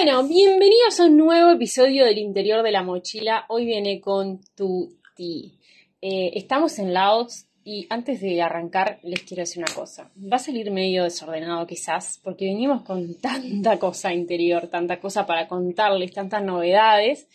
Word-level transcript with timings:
Bueno, 0.00 0.22
bienvenidos 0.28 1.00
a 1.00 1.06
un 1.06 1.16
nuevo 1.16 1.50
episodio 1.50 2.04
del 2.04 2.18
interior 2.18 2.62
de 2.62 2.70
la 2.70 2.84
mochila. 2.84 3.46
Hoy 3.48 3.66
viene 3.66 4.00
con 4.00 4.40
Tuti. 4.54 5.58
Eh, 6.00 6.30
estamos 6.34 6.78
en 6.78 6.94
Laos 6.94 7.46
y 7.64 7.84
antes 7.90 8.20
de 8.20 8.40
arrancar 8.40 9.00
les 9.02 9.22
quiero 9.22 9.40
decir 9.40 9.60
una 9.60 9.74
cosa. 9.74 10.08
Va 10.16 10.36
a 10.36 10.38
salir 10.38 10.70
medio 10.70 11.02
desordenado 11.02 11.66
quizás 11.66 12.20
porque 12.22 12.44
venimos 12.44 12.82
con 12.82 13.14
tanta 13.20 13.80
cosa 13.80 14.14
interior, 14.14 14.68
tanta 14.68 15.00
cosa 15.00 15.26
para 15.26 15.48
contarles, 15.48 16.12
tantas 16.12 16.44
novedades 16.44 17.26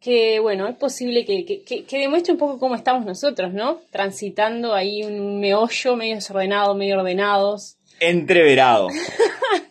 que 0.00 0.40
bueno, 0.40 0.66
es 0.66 0.76
posible 0.76 1.26
que, 1.26 1.44
que, 1.44 1.84
que, 1.84 1.98
demuestre 1.98 2.32
un 2.32 2.38
poco 2.38 2.58
cómo 2.58 2.74
estamos 2.74 3.04
nosotros, 3.04 3.52
¿no? 3.52 3.82
Transitando 3.90 4.72
ahí 4.72 5.02
un 5.02 5.40
meollo 5.40 5.94
medio 5.94 6.14
desordenado, 6.14 6.74
medio 6.74 7.00
ordenados. 7.00 7.76
Entreverado. 8.00 8.88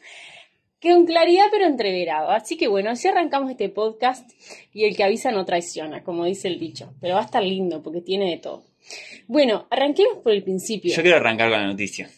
con 0.81 1.05
claridad 1.05 1.45
pero 1.51 1.65
entreverado. 1.65 2.29
Así 2.31 2.57
que 2.57 2.67
bueno, 2.67 2.91
así 2.91 3.07
arrancamos 3.07 3.51
este 3.51 3.69
podcast 3.69 4.29
y 4.73 4.85
el 4.85 4.95
que 4.95 5.03
avisa 5.03 5.31
no 5.31 5.45
traiciona, 5.45 6.03
como 6.03 6.25
dice 6.25 6.47
el 6.47 6.59
dicho. 6.59 6.93
Pero 7.01 7.15
va 7.15 7.21
a 7.21 7.25
estar 7.25 7.43
lindo 7.43 7.81
porque 7.81 8.01
tiene 8.01 8.29
de 8.29 8.37
todo. 8.37 8.63
Bueno, 9.27 9.67
arranquemos 9.69 10.19
por 10.23 10.31
el 10.31 10.43
principio. 10.43 10.95
Yo 10.95 11.01
quiero 11.01 11.17
arrancar 11.17 11.49
con 11.49 11.59
la 11.59 11.67
noticia. 11.67 12.09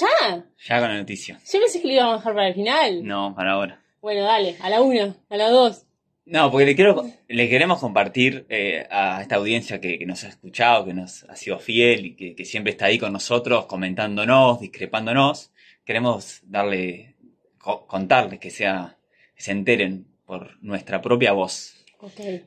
¿Ya? 0.00 0.44
Ya 0.66 0.80
con 0.80 0.88
la 0.88 0.98
noticia. 0.98 1.40
Yo 1.52 1.60
pensé 1.60 1.80
que 1.80 1.88
lo 1.88 1.94
íbamos 1.94 2.14
a 2.14 2.18
dejar 2.18 2.34
para 2.34 2.48
el 2.48 2.54
final. 2.54 3.04
No, 3.04 3.34
para 3.34 3.52
ahora. 3.52 3.80
Bueno, 4.00 4.22
dale, 4.22 4.56
a 4.60 4.68
la 4.70 4.82
una, 4.82 5.16
a 5.30 5.36
la 5.36 5.48
dos. 5.48 5.86
No, 6.26 6.50
porque 6.50 6.64
le, 6.64 6.74
quiero, 6.74 7.04
le 7.28 7.48
queremos 7.50 7.80
compartir 7.80 8.46
eh, 8.48 8.86
a 8.90 9.20
esta 9.20 9.36
audiencia 9.36 9.80
que, 9.80 10.04
nos 10.06 10.24
ha 10.24 10.28
escuchado, 10.28 10.86
que 10.86 10.94
nos 10.94 11.24
ha 11.24 11.36
sido 11.36 11.58
fiel 11.58 12.06
y 12.06 12.14
que, 12.14 12.34
que 12.34 12.44
siempre 12.46 12.72
está 12.72 12.86
ahí 12.86 12.98
con 12.98 13.12
nosotros, 13.12 13.66
comentándonos, 13.66 14.60
discrepándonos. 14.60 15.52
Queremos 15.84 16.40
darle 16.44 17.13
contarles, 17.86 18.40
que, 18.40 18.50
sea, 18.50 18.96
se 19.36 19.52
enteren 19.52 20.06
por 20.26 20.62
nuestra 20.62 21.00
propia 21.00 21.32
voz. 21.32 21.84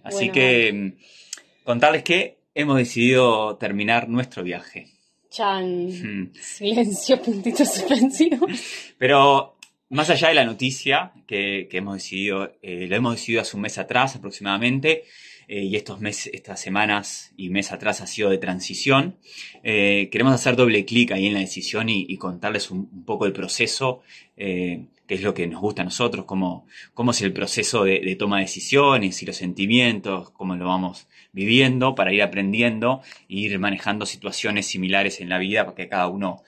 Así 0.03 0.29
que 0.29 0.71
mm, 0.71 1.63
contarles 1.63 2.03
que 2.03 2.37
hemos 2.53 2.77
decidido 2.77 3.55
terminar 3.57 4.07
nuestro 4.09 4.43
viaje. 4.43 4.87
Chan. 5.29 5.89
Hmm. 5.89 6.33
Silencio, 6.33 7.21
puntito 7.21 7.65
suspensivo. 7.65 8.47
Pero 8.97 9.57
más 9.89 10.09
allá 10.09 10.29
de 10.29 10.35
la 10.35 10.45
noticia 10.45 11.11
que, 11.27 11.67
hemos 11.71 11.95
decidido, 11.95 12.51
eh, 12.61 12.87
lo 12.87 12.95
hemos 12.95 13.15
decidido 13.15 13.41
hace 13.41 13.55
un 13.55 13.61
mes 13.61 13.77
atrás 13.77 14.15
aproximadamente, 14.15 15.03
eh, 15.49 15.63
y 15.63 15.77
estos 15.77 16.01
meses, 16.01 16.33
estas 16.33 16.59
semanas 16.59 17.31
y 17.37 17.49
mes 17.49 17.71
atrás 17.71 18.01
ha 18.01 18.07
sido 18.07 18.29
de 18.29 18.37
transición. 18.37 19.15
Eh, 19.63 20.09
queremos 20.11 20.33
hacer 20.33 20.57
doble 20.57 20.83
clic 20.83 21.11
ahí 21.11 21.27
en 21.27 21.33
la 21.35 21.39
decisión 21.39 21.87
y, 21.87 22.17
contarles 22.17 22.69
un, 22.69 23.05
poco 23.05 23.25
el 23.25 23.31
proceso, 23.31 24.01
eh, 24.35 24.85
que 25.07 25.15
es 25.15 25.21
lo 25.21 25.33
que 25.33 25.47
nos 25.47 25.61
gusta 25.61 25.83
a 25.83 25.85
nosotros, 25.85 26.25
cómo, 26.25 26.67
cómo 26.93 27.11
es 27.11 27.21
el 27.21 27.31
proceso 27.31 27.85
de, 27.85 28.15
toma 28.19 28.37
de 28.37 28.43
decisiones 28.43 29.23
y 29.23 29.25
los 29.25 29.37
sentimientos, 29.37 30.31
cómo 30.31 30.55
lo 30.55 30.65
vamos 30.65 31.07
viviendo 31.31 31.95
para 31.95 32.11
ir 32.11 32.23
aprendiendo 32.23 33.01
e 33.29 33.35
ir 33.35 33.57
manejando 33.57 34.05
situaciones 34.05 34.65
similares 34.67 35.21
en 35.21 35.29
la 35.29 35.37
vida 35.37 35.63
para 35.63 35.75
que 35.75 35.87
cada 35.87 36.07
uno, 36.07 36.43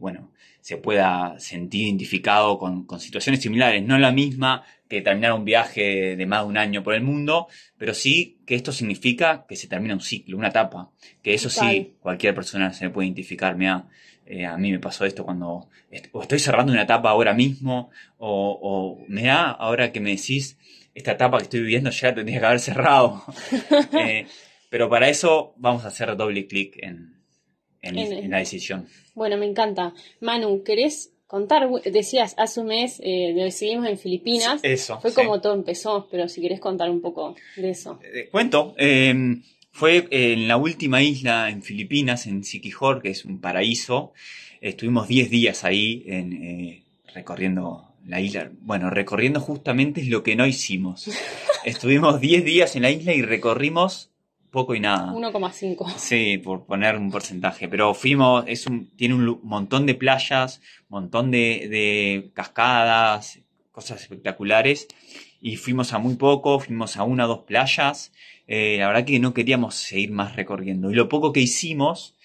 bueno, 0.00 0.30
se 0.64 0.78
pueda 0.78 1.38
sentir 1.40 1.82
identificado 1.82 2.58
con, 2.58 2.86
con 2.86 2.98
situaciones 2.98 3.42
similares, 3.42 3.82
no 3.82 3.98
la 3.98 4.12
misma, 4.12 4.64
que 4.88 5.02
terminar 5.02 5.34
un 5.34 5.44
viaje 5.44 6.16
de 6.16 6.24
más 6.26 6.40
de 6.40 6.46
un 6.46 6.56
año 6.56 6.82
por 6.82 6.94
el 6.94 7.02
mundo, 7.02 7.48
pero 7.76 7.92
sí 7.92 8.38
que 8.46 8.54
esto 8.54 8.72
significa 8.72 9.44
que 9.46 9.56
se 9.56 9.68
termina 9.68 9.92
un 9.92 10.00
ciclo, 10.00 10.38
una 10.38 10.48
etapa, 10.48 10.90
que 11.22 11.34
eso 11.34 11.50
sí, 11.50 11.96
cualquier 12.00 12.34
persona 12.34 12.72
se 12.72 12.88
puede 12.88 13.08
identificar, 13.08 13.58
Mira, 13.58 13.88
eh, 14.24 14.46
a 14.46 14.56
mí 14.56 14.72
me 14.72 14.78
pasó 14.78 15.04
esto 15.04 15.26
cuando 15.26 15.68
estoy 15.90 16.38
cerrando 16.38 16.72
una 16.72 16.84
etapa 16.84 17.10
ahora 17.10 17.34
mismo, 17.34 17.90
o, 18.16 18.58
o 18.62 19.04
me 19.06 19.24
da, 19.24 19.50
ahora 19.50 19.92
que 19.92 20.00
me 20.00 20.16
decís, 20.16 20.56
esta 20.94 21.12
etapa 21.12 21.36
que 21.36 21.42
estoy 21.42 21.60
viviendo 21.60 21.90
ya 21.90 22.14
tendría 22.14 22.40
que 22.40 22.46
haber 22.46 22.60
cerrado. 22.60 23.22
Eh, 24.00 24.26
pero 24.70 24.88
para 24.88 25.10
eso 25.10 25.52
vamos 25.58 25.84
a 25.84 25.88
hacer 25.88 26.16
doble 26.16 26.46
clic 26.46 26.78
en, 26.82 27.13
en, 27.84 28.30
la 28.30 28.38
decisión. 28.38 28.86
Bueno, 29.14 29.36
me 29.36 29.46
encanta. 29.46 29.94
Manu, 30.20 30.62
¿querés 30.62 31.14
contar, 31.26 31.68
decías, 31.84 32.34
hace 32.38 32.60
un 32.60 32.68
mes 32.68 33.00
eh, 33.02 33.32
decidimos 33.34 33.88
en 33.88 33.98
Filipinas. 33.98 34.60
Eso. 34.62 35.00
Fue 35.00 35.12
como 35.12 35.40
todo 35.40 35.54
empezó, 35.54 36.06
pero 36.10 36.28
si 36.28 36.40
querés 36.40 36.60
contar 36.60 36.90
un 36.90 37.00
poco 37.00 37.34
de 37.56 37.70
eso. 37.70 37.98
Eh, 38.02 38.28
cuento. 38.30 38.74
Em, 38.78 39.42
fue 39.72 40.06
en 40.10 40.46
la 40.46 40.56
última 40.56 41.02
isla 41.02 41.50
en 41.50 41.62
Filipinas, 41.62 42.28
en 42.28 42.44
Siquijor, 42.44 43.02
que 43.02 43.10
es 43.10 43.24
un 43.24 43.40
paraíso. 43.40 44.12
Estuvimos 44.60 45.08
10 45.08 45.30
días 45.30 45.64
ahí 45.64 46.04
en, 46.06 46.32
eh, 46.32 46.84
recorriendo 47.12 47.88
la 48.06 48.20
isla. 48.20 48.52
Bueno, 48.60 48.90
recorriendo 48.90 49.40
justamente 49.40 50.02
es 50.02 50.08
lo 50.08 50.22
que 50.22 50.36
no 50.36 50.46
hicimos. 50.46 51.10
Estuvimos 51.64 52.20
10 52.20 52.44
días 52.44 52.76
en 52.76 52.82
la 52.82 52.92
isla 52.92 53.12
y 53.12 53.22
recorrimos 53.22 54.13
poco 54.54 54.74
y 54.76 54.80
nada. 54.80 55.12
1,5. 55.12 55.96
Sí, 55.96 56.38
por 56.38 56.64
poner 56.64 56.96
un 56.96 57.10
porcentaje. 57.10 57.68
Pero 57.68 57.92
fuimos, 57.92 58.44
es 58.46 58.68
un, 58.68 58.86
tiene 58.96 59.14
un 59.16 59.40
montón 59.42 59.84
de 59.84 59.96
playas, 59.96 60.62
montón 60.88 61.32
de, 61.32 62.30
cascadas, 62.34 63.40
cosas 63.72 64.00
espectaculares. 64.00 64.86
Y 65.40 65.56
fuimos 65.56 65.92
a 65.92 65.98
muy 65.98 66.14
poco, 66.14 66.60
fuimos 66.60 66.96
a 66.96 67.02
una 67.02 67.24
o 67.24 67.28
dos 67.28 67.40
playas. 67.40 68.12
Eh, 68.46 68.76
la 68.78 68.86
verdad 68.86 69.04
que 69.04 69.18
no 69.18 69.34
queríamos 69.34 69.74
seguir 69.74 70.12
más 70.12 70.36
recorriendo. 70.36 70.90
Y 70.90 70.94
lo 70.94 71.08
poco 71.08 71.32
que 71.32 71.40
hicimos 71.40 72.16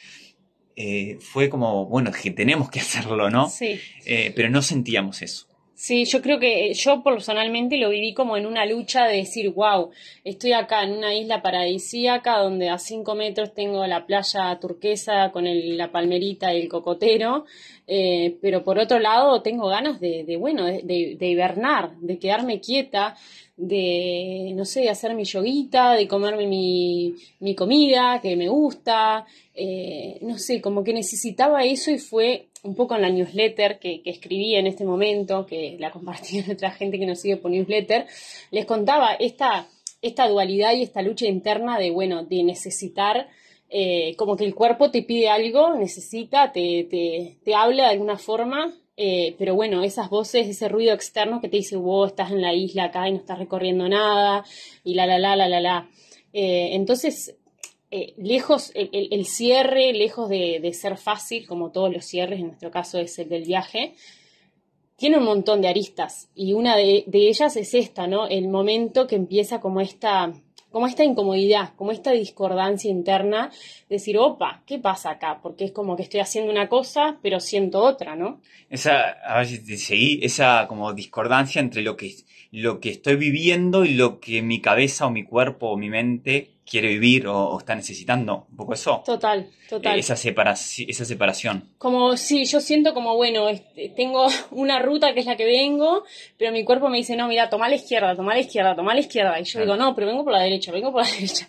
eh, 0.75 1.17
fue 1.19 1.49
como, 1.49 1.87
bueno, 1.87 2.11
que 2.11 2.29
tenemos 2.29 2.69
que 2.69 2.79
hacerlo, 2.85 3.31
¿no? 3.31 3.49
Sí. 3.49 3.79
Eh, 4.05 4.31
pero 4.35 4.49
no 4.49 4.61
sentíamos 4.61 5.23
eso. 5.23 5.48
Sí, 5.79 6.03
yo 6.03 6.21
creo 6.21 6.39
que 6.39 6.73
yo 6.73 7.01
personalmente 7.03 7.77
lo 7.77 7.89
viví 7.89 8.13
como 8.13 8.35
en 8.35 8.45
una 8.45 8.65
lucha 8.65 9.05
de 9.05 9.15
decir, 9.15 9.49
wow, 9.51 9.91
estoy 10.25 10.51
acá 10.51 10.83
en 10.83 10.91
una 10.91 11.15
isla 11.15 11.41
paradisíaca 11.41 12.37
donde 12.39 12.69
a 12.69 12.77
cinco 12.77 13.15
metros 13.15 13.53
tengo 13.53 13.87
la 13.87 14.05
playa 14.05 14.59
turquesa 14.59 15.31
con 15.31 15.45
la 15.45 15.89
palmerita 15.89 16.53
y 16.53 16.59
el 16.59 16.67
cocotero, 16.67 17.45
eh, 17.87 18.37
pero 18.41 18.61
por 18.61 18.77
otro 18.77 18.99
lado 18.99 19.41
tengo 19.41 19.69
ganas 19.69 20.01
de, 20.01 20.25
de 20.25 20.35
bueno, 20.35 20.65
de, 20.65 21.15
de, 21.17 21.27
hibernar, 21.27 21.95
de 21.99 22.19
quedarme 22.19 22.59
quieta, 22.59 23.15
de, 23.59 24.53
no 24.55 24.63
sé, 24.63 24.89
hacer 24.89 25.13
mi 25.15 25.25
yoguita, 25.25 25.93
de 25.93 26.07
comerme 26.07 26.47
mi, 26.47 27.15
mi 27.41 27.55
comida 27.55 28.21
que 28.21 28.37
me 28.37 28.47
gusta, 28.47 29.25
eh, 29.53 30.17
no 30.21 30.37
sé, 30.37 30.61
como 30.61 30.81
que 30.81 30.93
necesitaba 30.93 31.65
eso 31.65 31.91
y 31.91 31.99
fue 31.99 32.47
un 32.63 32.73
poco 32.73 32.95
en 32.95 33.01
la 33.01 33.09
newsletter 33.09 33.77
que, 33.77 34.01
escribí 34.05 34.55
en 34.55 34.65
este 34.65 34.85
momento, 34.85 35.45
que 35.45 35.75
la 35.77 35.91
compartí 35.91 36.39
en 36.39 36.51
otra 36.51 36.71
gente 36.71 36.97
que 36.97 37.05
nos 37.05 37.19
sigue 37.19 37.35
por 37.35 37.51
newsletter, 37.51 38.07
les 38.49 38.65
contaba 38.65 39.13
esta, 39.15 39.67
esta 40.01 40.29
dualidad 40.29 40.73
y 40.73 40.83
esta 40.83 41.01
lucha 41.01 41.25
interna 41.25 41.77
de, 41.77 41.91
bueno, 41.91 42.23
de 42.23 42.43
necesitar, 42.43 43.27
eh, 43.69 44.15
como 44.15 44.37
que 44.37 44.45
el 44.45 44.55
cuerpo 44.55 44.89
te 44.89 45.03
pide 45.03 45.27
algo, 45.27 45.75
necesita, 45.75 46.53
te, 46.53 46.87
te, 46.89 47.39
te 47.43 47.55
habla 47.55 47.83
de 47.83 47.89
alguna 47.89 48.17
forma, 48.17 48.73
eh, 49.01 49.33
pero 49.37 49.55
bueno, 49.55 49.81
esas 49.81 50.09
voces, 50.09 50.45
ese 50.45 50.67
ruido 50.67 50.93
externo 50.93 51.39
que 51.39 51.47
te 51.47 51.55
dice, 51.55 51.77
wow, 51.77 52.03
estás 52.03 52.31
en 52.31 52.41
la 52.41 52.53
isla 52.53 52.83
acá 52.83 53.07
y 53.07 53.13
no 53.13 53.19
estás 53.19 53.39
recorriendo 53.39 53.87
nada, 53.87 54.43
y 54.83 54.93
la, 54.93 55.05
la, 55.07 55.17
la, 55.17 55.37
la, 55.37 55.47
la, 55.47 55.61
la. 55.61 55.89
Eh, 56.33 56.71
entonces, 56.73 57.37
eh, 57.91 58.13
lejos, 58.17 58.73
el, 58.75 59.25
cierre, 59.25 59.93
lejos 59.93 60.27
de, 60.27 60.69
ser 60.73 60.97
fácil, 60.97 61.47
como 61.47 61.71
todos 61.71 61.93
los 61.93 62.03
cierres, 62.03 62.41
en 62.41 62.47
nuestro 62.47 62.71
caso 62.71 62.99
es 62.99 63.17
el 63.19 63.29
del 63.29 63.45
viaje, 63.45 63.95
tiene 64.97 65.17
un 65.17 65.23
montón 65.23 65.61
de 65.61 65.69
aristas 65.69 66.27
y 66.35 66.51
una 66.51 66.75
de, 66.75 67.05
ellas 67.13 67.55
es 67.55 67.73
esta, 67.75 68.05
¿no? 68.05 68.27
El 68.27 68.49
momento 68.49 69.07
que 69.07 69.15
empieza 69.15 69.61
como 69.61 69.79
esta, 69.79 70.33
como 70.71 70.87
esta 70.87 71.03
incomodidad, 71.03 71.73
como 71.75 71.91
esta 71.91 72.11
discordancia 72.11 72.89
interna, 72.89 73.51
decir, 73.89 74.17
opa, 74.17 74.63
¿qué 74.65 74.79
pasa 74.79 75.11
acá? 75.11 75.39
Porque 75.41 75.65
es 75.65 75.71
como 75.71 75.95
que 75.95 76.03
estoy 76.03 76.19
haciendo 76.19 76.51
una 76.51 76.69
cosa, 76.69 77.17
pero 77.21 77.39
siento 77.39 77.83
otra, 77.83 78.15
¿no? 78.15 78.41
Esa, 78.69 79.09
a 79.25 79.37
ver 79.37 79.47
si 79.47 79.65
te 79.65 79.77
seguí, 79.77 80.19
esa 80.21 80.67
como 80.67 80.93
discordancia 80.93 81.59
entre 81.59 81.81
lo 81.81 81.97
que, 81.97 82.13
lo 82.51 82.79
que 82.79 82.89
estoy 82.89 83.15
viviendo 83.15 83.85
y 83.85 83.95
lo 83.95 84.19
que 84.19 84.41
mi 84.41 84.61
cabeza 84.61 85.07
o 85.07 85.11
mi 85.11 85.23
cuerpo 85.23 85.69
o 85.69 85.77
mi 85.77 85.89
mente 85.89 86.58
quiere 86.69 86.87
vivir 86.89 87.27
o, 87.27 87.57
está 87.57 87.75
necesitando, 87.75 88.45
un 88.51 88.55
poco 88.55 88.73
eso. 88.73 89.01
Total, 89.05 89.49
total. 89.67 89.97
esa, 89.97 90.13
esa 90.13 91.05
separación. 91.05 91.69
Como, 91.77 92.15
sí, 92.15 92.45
yo 92.45 92.61
siento 92.61 92.93
como, 92.93 93.15
bueno, 93.15 93.49
este, 93.49 93.89
tengo 93.89 94.27
una 94.51 94.79
ruta 94.79 95.13
que 95.13 95.21
es 95.21 95.25
la 95.25 95.35
que 95.35 95.45
vengo, 95.45 96.03
pero 96.37 96.51
mi 96.51 96.63
cuerpo 96.63 96.89
me 96.89 96.97
dice, 96.97 97.15
no, 97.15 97.27
mira, 97.27 97.49
toma 97.49 97.67
la 97.67 97.75
izquierda, 97.75 98.15
toma 98.15 98.33
la 98.33 98.41
izquierda, 98.41 98.75
toma 98.75 98.93
la 98.93 98.99
izquierda. 98.99 99.39
Y 99.39 99.43
yo 99.45 99.59
digo, 99.61 99.75
no, 99.75 99.95
pero 99.95 100.07
vengo 100.07 100.23
por 100.23 100.33
la 100.33 100.43
derecha, 100.43 100.71
vengo 100.71 100.91
por 100.91 101.03
la 101.03 101.11
derecha. 101.11 101.47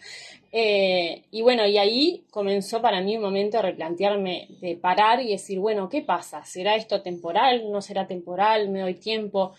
Eh, 0.52 1.22
y 1.30 1.42
bueno, 1.42 1.64
y 1.66 1.78
ahí 1.78 2.24
comenzó 2.30 2.82
para 2.82 3.00
mí 3.00 3.16
un 3.16 3.22
momento 3.22 3.58
de 3.58 3.62
replantearme, 3.64 4.48
de 4.60 4.76
parar 4.76 5.20
y 5.20 5.30
decir, 5.30 5.60
bueno, 5.60 5.88
¿qué 5.88 6.02
pasa? 6.02 6.44
¿Será 6.44 6.74
esto 6.74 7.02
temporal? 7.02 7.70
¿No 7.70 7.80
será 7.82 8.06
temporal? 8.06 8.68
¿Me 8.68 8.80
doy 8.80 8.94
tiempo? 8.94 9.54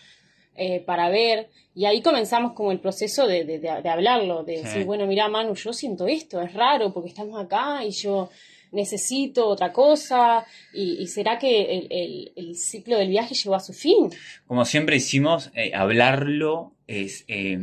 Eh, 0.54 0.80
para 0.80 1.08
ver. 1.08 1.48
Y 1.74 1.86
ahí 1.86 2.02
comenzamos 2.02 2.52
como 2.52 2.72
el 2.72 2.78
proceso 2.78 3.26
de, 3.26 3.44
de, 3.44 3.58
de, 3.58 3.88
hablarlo, 3.88 4.44
de 4.44 4.58
decir, 4.58 4.84
bueno, 4.84 5.06
mira, 5.06 5.28
Manu, 5.28 5.54
yo 5.54 5.72
siento 5.72 6.06
esto, 6.06 6.42
es 6.42 6.52
raro 6.52 6.92
porque 6.92 7.08
estamos 7.08 7.42
acá 7.42 7.82
y 7.82 7.90
yo 7.90 8.28
necesito 8.72 9.46
otra 9.48 9.72
cosa 9.72 10.44
y, 10.74 11.06
será 11.06 11.38
que 11.38 11.88
el, 12.36 12.56
ciclo 12.56 12.98
del 12.98 13.08
viaje 13.08 13.34
llegó 13.34 13.54
a 13.54 13.60
su 13.60 13.72
fin. 13.72 14.10
Como 14.46 14.64
siempre 14.66 14.96
hicimos, 14.96 15.50
eh, 15.54 15.72
hablarlo 15.74 16.72
es, 16.86 17.24
eh, 17.28 17.58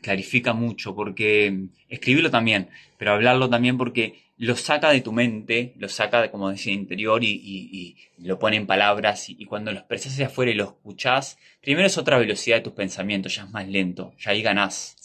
clarifica 0.00 0.54
mucho 0.54 0.94
porque 0.94 1.66
escribirlo 1.88 2.30
también, 2.30 2.68
pero 2.96 3.12
hablarlo 3.12 3.50
también 3.50 3.76
porque 3.76 4.22
lo 4.40 4.56
saca 4.56 4.90
de 4.90 5.02
tu 5.02 5.12
mente, 5.12 5.74
lo 5.76 5.88
saca, 5.90 6.22
de, 6.22 6.30
como 6.30 6.48
decía, 6.50 6.72
interior 6.72 7.22
y, 7.22 7.96
lo 8.16 8.38
pone 8.38 8.56
en 8.56 8.66
palabras 8.66 9.28
y, 9.28 9.44
cuando 9.44 9.70
lo 9.70 9.78
expresas 9.78 10.14
hacia 10.14 10.26
afuera 10.26 10.50
y 10.50 10.54
lo 10.54 10.64
escuchás, 10.64 11.38
primero 11.60 11.86
es 11.86 11.98
otra 11.98 12.16
velocidad 12.16 12.56
de 12.56 12.62
tus 12.62 12.72
pensamientos, 12.72 13.36
ya 13.36 13.42
es 13.42 13.50
más 13.50 13.68
lento, 13.68 14.14
ya 14.18 14.30
ahí 14.30 14.40
ganás. 14.40 14.96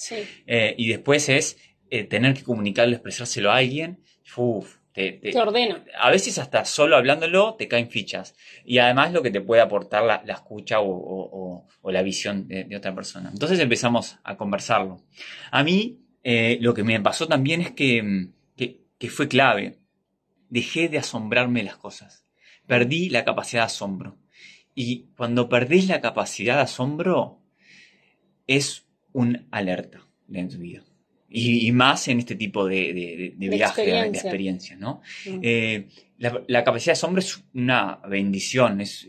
Eh, 0.48 0.74
y 0.78 0.88
después 0.88 1.28
es 1.28 1.58
eh, 1.90 2.06
tener 2.06 2.34
que 2.34 2.44
comunicarlo, 2.44 2.94
expresárselo 2.94 3.52
a 3.52 3.58
alguien, 3.58 4.00
te, 4.94 5.38
ordena. 5.38 5.84
A 6.00 6.10
veces 6.10 6.38
hasta 6.40 6.64
solo 6.64 6.96
hablándolo 6.96 7.56
te 7.56 7.68
caen 7.68 7.90
fichas. 7.90 8.36
Y 8.64 8.78
además 8.78 9.12
lo 9.12 9.22
que 9.22 9.32
te 9.32 9.42
puede 9.42 9.62
aportar 9.62 10.04
la, 10.04 10.24
escucha 10.34 10.78
o, 10.80 11.68
la 11.84 12.02
visión 12.02 12.48
de, 12.48 12.74
otra 12.74 12.96
persona. 12.96 13.32
Entonces 13.34 13.60
empezamos 13.60 14.18
a 14.24 14.38
conversarlo. 14.38 15.02
A 15.52 15.62
mí 15.62 16.00
eh, 16.24 16.58
lo 16.62 16.74
que 16.74 16.86
me 16.86 16.98
pasó 17.02 17.28
también 17.28 17.60
es 17.60 17.72
que 17.72 18.02
mm, 18.02 18.34
que 18.98 19.10
fue 19.10 19.28
clave. 19.28 19.80
Dejé 20.50 20.90
de 20.90 21.00
asombrarme 21.00 21.64
las 21.64 21.78
cosas. 21.78 22.26
Perdí 22.68 23.10
la 23.10 23.26
capacidad 23.26 23.64
de 23.64 23.68
asombro. 23.68 24.18
Y 24.74 25.08
cuando 25.16 25.50
perdés 25.50 25.88
la 25.88 26.02
capacidad 26.02 26.56
de 26.56 26.64
asombro, 26.64 27.42
es 28.48 28.86
un 29.14 29.48
alerta 29.52 30.06
de 30.28 30.44
tu 30.46 30.58
vida. 30.60 30.84
Y, 31.28 31.72
más 31.74 32.08
en 32.08 32.20
este 32.20 32.36
tipo 32.36 32.66
de, 32.66 32.94
de, 32.94 33.34
de, 33.36 33.50
viaje, 33.50 33.86
de 33.86 34.08
experiencia, 34.08 34.78
¿no? 34.78 35.02
Mm. 35.26 35.40
Eh, 35.42 35.88
la, 36.18 36.64
capacidad 36.64 36.94
de 36.94 36.98
asombro 36.98 37.20
es 37.20 37.44
una 37.54 38.00
bendición, 38.08 38.80
es, 38.80 39.06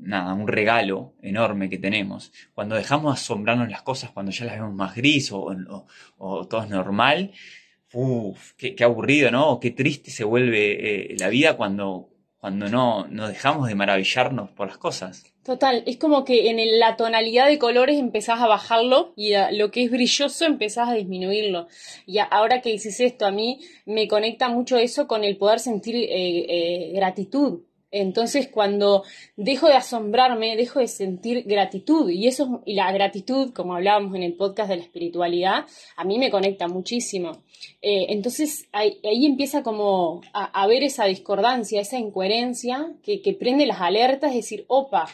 nada, 0.00 0.34
un 0.34 0.48
regalo 0.48 1.14
enorme 1.22 1.68
que 1.68 1.78
tenemos. 1.78 2.32
Cuando 2.54 2.74
dejamos 2.74 3.14
de 3.14 3.20
asombrarnos 3.20 3.68
las 3.68 3.82
cosas, 3.82 4.10
cuando 4.10 4.32
ya 4.32 4.46
las 4.46 4.56
vemos 4.56 4.74
más 4.74 4.96
gris 4.96 5.30
o, 5.30 5.54
o 6.18 6.48
todo 6.48 6.64
es 6.64 6.70
normal, 6.70 7.32
Uf, 7.92 8.52
qué, 8.56 8.76
aburrido, 8.84 9.30
¿no? 9.30 9.58
Qué 9.60 9.70
triste 9.70 10.10
se 10.10 10.24
vuelve 10.24 11.12
eh, 11.12 11.16
la 11.18 11.28
vida 11.28 11.56
cuando, 11.56 12.08
cuando 12.38 12.68
no, 12.68 13.06
no 13.08 13.28
dejamos 13.28 13.68
de 13.68 13.74
maravillarnos 13.74 14.50
por 14.50 14.68
las 14.68 14.78
cosas. 14.78 15.24
Total, 15.42 15.82
es 15.86 15.96
como 15.96 16.24
que 16.24 16.50
en 16.50 16.78
la 16.78 16.96
tonalidad 16.96 17.46
de 17.46 17.58
colores 17.58 17.98
empezás 17.98 18.40
a 18.40 18.46
bajarlo 18.46 19.14
y 19.16 19.32
lo 19.52 19.70
que 19.70 19.82
es 19.82 19.90
brilloso 19.90 20.44
empezás 20.44 20.88
a 20.90 20.92
disminuirlo. 20.92 21.66
Y 22.06 22.18
ahora 22.18 22.60
que 22.60 22.70
dices 22.70 23.00
esto, 23.00 23.24
a 23.26 23.30
mí 23.30 23.58
me 23.86 24.06
conecta 24.06 24.48
mucho 24.48 24.76
eso 24.76 25.08
con 25.08 25.24
el 25.24 25.38
poder 25.38 25.58
sentir 25.58 25.96
eh, 25.96 26.06
eh, 26.10 26.92
gratitud 26.94 27.62
entonces, 27.90 28.48
cuando 28.48 29.02
dejo 29.36 29.66
de 29.66 29.74
asombrarme, 29.74 30.56
dejo 30.56 30.78
de 30.78 30.86
sentir 30.86 31.42
gratitud. 31.44 32.08
Y 32.10 32.28
eso, 32.28 32.62
y 32.64 32.74
la 32.74 32.92
gratitud, 32.92 33.52
como 33.52 33.74
hablábamos 33.74 34.14
en 34.14 34.22
el 34.22 34.34
podcast 34.34 34.70
de 34.70 34.76
la 34.76 34.82
espiritualidad, 34.82 35.66
a 35.96 36.04
mí 36.04 36.18
me 36.18 36.30
conecta 36.30 36.68
muchísimo. 36.68 37.42
Eh, 37.82 38.06
entonces, 38.10 38.68
ahí, 38.72 39.00
empieza 39.02 39.62
como 39.62 40.20
a, 40.32 40.66
ver 40.68 40.84
esa 40.84 41.06
discordancia, 41.06 41.80
esa 41.80 41.98
incoherencia 41.98 42.92
que, 43.02 43.36
prende 43.38 43.66
las 43.66 43.80
alertas, 43.80 44.30
es 44.30 44.36
decir, 44.36 44.64
opa, 44.68 45.08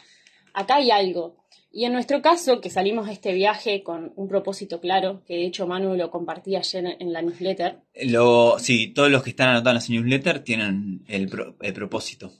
acá 0.52 0.76
hay 0.76 0.90
algo. 0.90 1.36
Y 1.72 1.84
en 1.84 1.92
nuestro 1.92 2.22
caso, 2.22 2.60
que 2.60 2.70
salimos 2.70 3.06
a 3.08 3.12
este 3.12 3.34
viaje 3.34 3.82
con 3.82 4.12
un 4.16 4.28
propósito 4.28 4.80
claro, 4.80 5.22
que 5.26 5.34
de 5.34 5.46
hecho 5.46 5.66
Manu 5.66 5.94
lo 5.94 6.10
compartía 6.10 6.60
ayer 6.60 6.96
en 6.98 7.12
la 7.12 7.20
newsletter. 7.20 7.80
Lo, 8.04 8.58
sí, 8.58 8.88
todos 8.88 9.10
los 9.10 9.22
que 9.22 9.30
están 9.30 9.48
anotados 9.48 9.88
en 9.88 9.96
la 9.96 10.00
newsletter 10.00 10.42
tienen 10.42 11.04
el 11.08 11.28
propósito. 11.28 12.32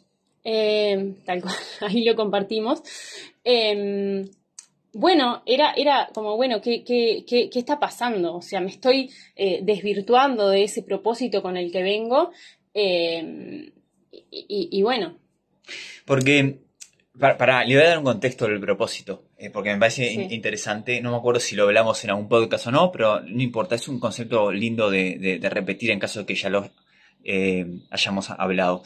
Em, 0.49 1.15
tal 1.25 1.43
cual, 1.43 1.57
ahí 1.81 2.05
lo 2.05 2.15
compartimos. 2.15 2.81
Em, 3.43 4.25
bueno, 4.93 5.43
era, 5.45 5.73
era 5.77 6.09
como, 6.15 6.37
bueno, 6.37 6.61
¿qué, 6.61 6.85
qué, 6.85 7.25
qué, 7.27 7.51
qué 7.51 7.59
está 7.59 7.81
pasando? 7.81 8.37
O 8.37 8.43
sea, 8.43 8.61
me 8.61 8.71
estoy 8.71 9.11
eh, 9.35 9.59
desvirtuando 9.63 10.49
de 10.49 10.63
ese 10.63 10.85
propósito 10.85 11.43
con 11.43 11.57
el 11.57 11.73
que 11.73 11.83
vengo. 11.83 12.31
Em, 12.73 13.73
y, 14.31 14.83
bueno. 14.83 15.19
Porque, 16.05 16.61
para, 17.19 17.65
le 17.65 17.75
voy 17.75 17.85
a 17.85 17.89
dar 17.89 17.99
un 17.99 18.05
contexto 18.05 18.47
del 18.47 18.61
propósito, 18.61 19.25
eh, 19.39 19.51
porque 19.51 19.73
me 19.73 19.81
parece 19.81 20.13
interesante. 20.31 21.01
No 21.01 21.11
me 21.11 21.17
acuerdo 21.17 21.41
si 21.41 21.57
lo 21.57 21.65
hablamos 21.65 22.05
en 22.05 22.11
algún 22.11 22.29
podcast 22.29 22.69
o 22.69 22.71
no, 22.71 22.93
pero 22.93 23.21
no 23.21 23.43
importa, 23.43 23.75
es 23.75 23.89
un 23.89 23.99
concepto 23.99 24.53
lindo 24.53 24.91
de, 24.91 25.39
de, 25.41 25.51
repetir 25.51 25.91
en 25.91 25.99
caso 25.99 26.21
de 26.21 26.27
que 26.27 26.37
ya 26.37 26.51
lo 26.51 26.71
eh, 27.25 27.67
hayamos 27.91 28.31
hablado 28.31 28.85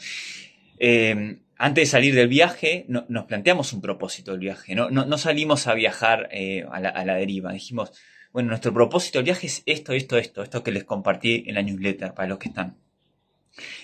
antes 1.61 1.83
de 1.83 1.91
salir 1.91 2.15
del 2.15 2.27
viaje, 2.27 2.85
nos 2.87 3.25
planteamos 3.25 3.71
un 3.71 3.81
propósito 3.81 4.31
del 4.31 4.39
viaje, 4.39 4.73
no, 4.73 4.89
no, 4.89 5.17
salimos 5.19 5.67
a 5.67 5.75
viajar 5.75 6.27
eh, 6.31 6.65
a, 6.71 6.79
la, 6.79 7.15
deriva, 7.15 7.53
dijimos, 7.53 7.91
bueno, 8.33 8.49
nuestro 8.49 8.73
propósito 8.73 9.19
del 9.19 9.25
viaje 9.25 9.45
es 9.45 9.61
esto, 9.67 9.93
esto, 9.93 10.17
esto, 10.17 10.41
esto 10.41 10.63
que 10.63 10.71
les 10.71 10.85
compartí 10.85 11.43
en 11.45 11.53
la 11.53 11.61
newsletter 11.61 12.15
para 12.15 12.29
los 12.29 12.39
que 12.39 12.49
están. 12.49 12.77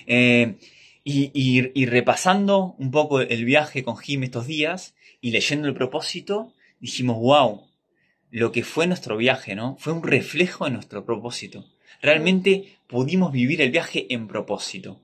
Eh, 0.08 0.56
y, 1.04 1.86
repasando 1.86 2.74
un 2.80 2.90
poco 2.90 3.22
el 3.22 3.46
viaje 3.46 3.84
con 3.84 3.96
Jim 3.98 4.24
estos 4.24 4.48
días 4.48 4.96
y 5.22 5.30
leyendo 5.30 5.68
el 5.68 5.76
propósito, 5.76 6.56
dijimos, 6.80 7.18
wow, 7.18 7.68
lo 8.32 8.52
que 8.52 8.64
fue 8.64 8.88
nuestro 8.88 9.18
viaje, 9.18 9.54
¿no? 9.54 9.78
Fue 9.78 9.94
un 9.94 10.02
reflejo 10.02 10.66
de 10.66 10.72
nuestro 10.72 11.06
propósito. 11.06 11.64
Realmente 12.02 12.78
pudimos 12.88 13.32
vivir 13.32 13.62
el 13.62 13.72
viaje 13.72 14.08
en 14.10 14.28
propósito. 14.28 15.02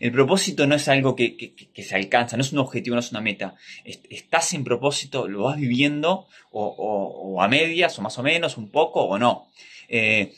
El 0.00 0.12
propósito 0.12 0.66
no 0.66 0.74
es 0.74 0.88
algo 0.88 1.14
que, 1.14 1.54
se 1.76 1.94
alcanza, 1.94 2.36
no 2.36 2.42
es 2.42 2.52
un 2.52 2.58
objetivo, 2.58 2.94
no 2.94 3.00
es 3.00 3.10
una 3.10 3.20
meta. 3.20 3.54
Estás 3.84 4.52
en 4.54 4.64
propósito, 4.64 5.28
lo 5.28 5.44
vas 5.44 5.58
viviendo 5.58 6.26
o, 6.50 7.40
a 7.40 7.48
medias 7.48 7.98
o 7.98 8.02
más 8.02 8.18
o 8.18 8.22
menos, 8.22 8.56
un 8.56 8.70
poco 8.70 9.02
o 9.04 9.18
no. 9.18 9.48
Eh, 9.88 10.34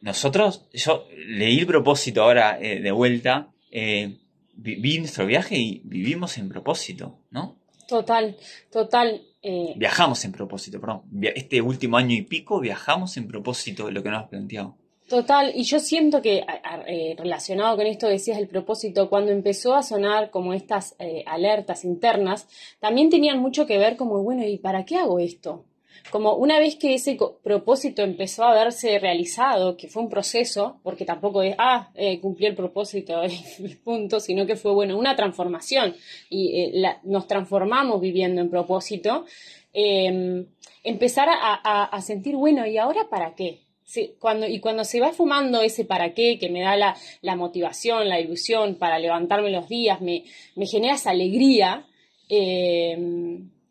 nosotros, 0.00 0.66
yo 0.72 1.08
leí 1.26 1.60
el 1.60 1.66
propósito 1.66 2.22
ahora 2.22 2.58
eh, 2.60 2.80
de 2.80 2.90
vuelta, 2.90 3.48
eh, 3.70 4.18
viví 4.54 4.98
nuestro 4.98 5.26
viaje 5.26 5.56
y 5.56 5.80
vivimos 5.84 6.38
en 6.38 6.48
propósito, 6.48 7.20
¿no? 7.30 7.58
Total, 7.88 8.36
total. 8.70 9.22
Viajamos 9.76 10.24
en 10.24 10.32
propósito, 10.32 10.80
perdón. 10.80 11.02
Este 11.34 11.60
último 11.60 11.96
año 11.96 12.14
y 12.14 12.22
pico 12.22 12.60
viajamos 12.60 13.16
en 13.16 13.26
propósito 13.26 13.86
de 13.86 13.92
lo 13.92 14.02
que 14.02 14.10
nos 14.10 14.22
has 14.22 14.28
planteado. 14.28 14.76
Total, 15.12 15.52
y 15.54 15.64
yo 15.64 15.78
siento 15.78 16.22
que 16.22 16.42
eh, 16.86 17.14
relacionado 17.18 17.76
con 17.76 17.86
esto 17.86 18.08
decías 18.08 18.38
el 18.38 18.48
propósito, 18.48 19.10
cuando 19.10 19.30
empezó 19.30 19.74
a 19.74 19.82
sonar 19.82 20.30
como 20.30 20.54
estas 20.54 20.96
eh, 20.98 21.22
alertas 21.26 21.84
internas, 21.84 22.48
también 22.80 23.10
tenían 23.10 23.38
mucho 23.38 23.66
que 23.66 23.76
ver 23.76 23.98
como, 23.98 24.22
bueno, 24.22 24.42
¿y 24.46 24.56
para 24.56 24.86
qué 24.86 24.96
hago 24.96 25.18
esto? 25.18 25.66
Como 26.10 26.36
una 26.36 26.58
vez 26.58 26.76
que 26.76 26.94
ese 26.94 27.18
propósito 27.42 28.00
empezó 28.00 28.44
a 28.44 28.54
verse 28.54 28.98
realizado, 28.98 29.76
que 29.76 29.86
fue 29.86 30.02
un 30.02 30.08
proceso, 30.08 30.80
porque 30.82 31.04
tampoco 31.04 31.42
es, 31.42 31.56
ah, 31.58 31.90
eh, 31.94 32.18
cumplí 32.18 32.46
el 32.46 32.54
propósito, 32.54 33.20
punto, 33.84 34.18
sino 34.18 34.46
que 34.46 34.56
fue, 34.56 34.72
bueno, 34.72 34.96
una 34.96 35.14
transformación 35.14 35.94
y 36.30 36.72
nos 37.02 37.26
transformamos 37.26 38.00
viviendo 38.00 38.40
en 38.40 38.48
propósito, 38.48 39.26
em, 39.74 40.46
empezar 40.82 41.28
a, 41.28 41.84
a 41.84 42.00
sentir, 42.00 42.34
bueno, 42.34 42.66
¿y 42.66 42.78
ahora 42.78 43.10
para 43.10 43.34
qué? 43.34 43.60
Cuando, 44.18 44.46
y 44.46 44.60
cuando 44.60 44.84
se 44.84 45.00
va 45.00 45.12
fumando 45.12 45.60
ese 45.62 45.84
para 45.84 46.14
qué, 46.14 46.38
que 46.38 46.48
me 46.48 46.60
da 46.60 46.76
la, 46.76 47.36
motivación, 47.36 48.08
la 48.08 48.20
ilusión 48.20 48.76
para 48.76 48.98
levantarme 48.98 49.50
los 49.50 49.68
días, 49.68 50.00
me, 50.00 50.24
genera 50.66 50.94
esa 50.94 51.10
alegría, 51.10 51.86
eh, 52.28 52.96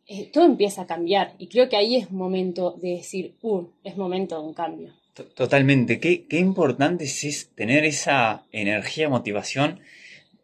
eh, 0.07 0.29
todo 0.31 0.45
empieza 0.45 0.83
a 0.83 0.87
cambiar. 0.87 1.33
Y 1.37 1.47
creo 1.47 1.69
que 1.69 1.77
ahí 1.77 1.95
es 1.95 2.11
momento 2.11 2.75
de 2.81 2.89
decir, 2.97 3.35
uh, 3.41 3.65
es 3.83 3.97
momento 3.97 4.39
de 4.39 4.47
un 4.47 4.53
cambio. 4.53 4.93
Totalmente. 5.35 5.99
Qué, 5.99 6.25
qué 6.27 6.39
importante 6.39 7.05
es 7.05 7.51
tener 7.55 7.85
esa 7.85 8.45
energía, 8.51 9.09
motivación 9.09 9.79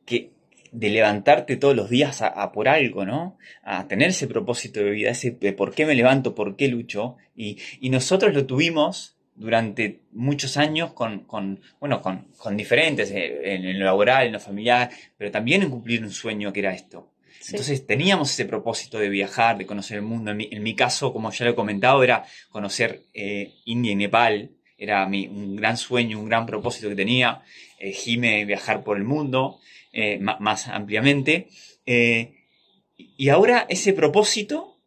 que, 0.05 0.31
de 0.72 0.89
levantarte 0.89 1.57
todos 1.57 1.75
los 1.75 1.89
días 1.89 2.22
a, 2.22 2.51
por 2.51 2.67
algo, 2.67 3.05
¿no? 3.05 3.38
A 3.63 3.88
tener 3.88 4.10
ese 4.10 4.27
propósito 4.27 4.79
de 4.79 4.91
vida, 4.91 5.10
ese 5.12 5.31
de 5.31 5.53
por 5.53 5.74
qué 5.74 5.86
me 5.86 5.96
levanto, 5.96 6.36
por 6.36 6.55
qué 6.55 6.67
lucho. 6.67 7.15
Y, 7.36 7.57
y 7.79 7.89
nosotros 7.89 8.34
lo 8.34 8.46
tuvimos 8.46 9.16
durante 9.38 10.01
muchos 10.12 10.58
años 10.58 10.94
con, 10.94 11.20
con 11.22 11.62
bueno, 11.79 12.01
con, 12.01 12.27
con, 12.38 12.58
diferentes, 12.58 13.12
eh, 13.12 13.53
en 13.56 13.79
lo 13.79 13.86
laboral, 13.86 14.27
en 14.27 14.34
lo 14.34 14.39
familiar, 14.39 14.89
pero 15.17 15.32
también 15.32 15.62
en 15.62 15.70
cumplir 15.70 16.03
un 16.03 16.12
sueño 16.12 16.51
que 16.51 16.60
era 16.60 16.74
esto. 16.74 17.12
Entonces 17.50 17.86
teníamos 17.86 18.32
ese 18.32 18.46
propósito 18.46 18.98
de 18.98 19.10
viajar, 19.10 19.58
de 19.58 19.65
conocer 19.65 19.98
el 19.98 20.03
mundo. 20.03 20.32
En 20.32 20.63
mi, 20.63 20.75
caso, 20.75 21.13
como 21.13 21.32
ya 21.32 21.46
lo 21.46 21.51
he 21.51 21.56
comentado, 21.56 22.03
era 22.03 22.25
conocer 22.50 23.03
eh, 23.13 23.53
India 23.65 23.91
y 23.91 23.96
Nepal. 23.96 24.51
Era 24.77 25.08
mi, 25.08 25.27
un 25.27 25.56
gran 25.56 25.77
sueño, 25.77 26.20
un 26.20 26.27
gran 26.27 26.46
propósito 26.46 26.89
que 26.89 26.96
tenía. 26.96 27.44
Eh, 27.79 27.94
Jime 27.94 28.44
viajar 28.44 28.84
por 28.84 28.98
el 28.98 29.03
mundo 29.03 29.60
eh, 29.94 30.20
más, 30.20 30.67
ampliamente. 30.67 31.48
y 31.86 33.29
ahora 33.29 33.65
ese 33.70 33.94
propósito 33.94 34.77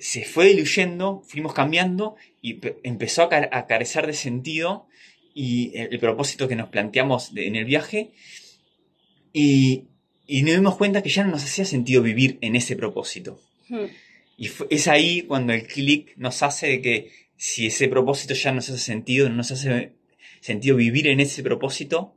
se 0.00 0.24
fue 0.24 0.46
diluyendo, 0.48 1.22
fuimos 1.26 1.54
cambiando 1.54 2.16
y 2.42 2.60
empezó 2.82 3.22
a, 3.22 3.66
carecer 3.66 4.06
de 4.06 4.12
sentido 4.12 4.86
y 5.34 5.76
el, 5.76 5.92
el 5.92 5.98
propósito 6.00 6.48
que 6.48 6.56
nos 6.56 6.68
planteamos 6.68 7.34
de- 7.34 7.46
en 7.46 7.56
el 7.56 7.64
viaje 7.64 8.12
y, 9.32 9.84
y 10.26 10.42
nos 10.42 10.54
dimos 10.54 10.76
cuenta 10.76 11.02
que 11.02 11.10
ya 11.10 11.24
no 11.24 11.30
nos 11.32 11.44
hacía 11.44 11.64
sentido 11.64 12.02
vivir 12.02 12.38
en 12.40 12.56
ese 12.56 12.76
propósito. 12.76 13.40
Hmm. 13.68 13.86
Y 14.38 14.48
fue- 14.48 14.66
es 14.70 14.88
ahí 14.88 15.22
cuando 15.22 15.52
el 15.52 15.66
clic 15.66 16.14
nos 16.16 16.42
hace 16.42 16.66
de 16.68 16.82
que 16.82 17.10
si 17.36 17.66
ese 17.66 17.88
propósito 17.88 18.34
ya 18.34 18.50
no 18.50 18.56
nos 18.56 18.68
hace 18.70 18.78
sentido, 18.78 19.28
no 19.28 19.36
nos 19.36 19.50
hace 19.50 19.92
sentido 20.40 20.76
vivir 20.76 21.06
en 21.08 21.20
ese 21.20 21.42
propósito, 21.42 22.14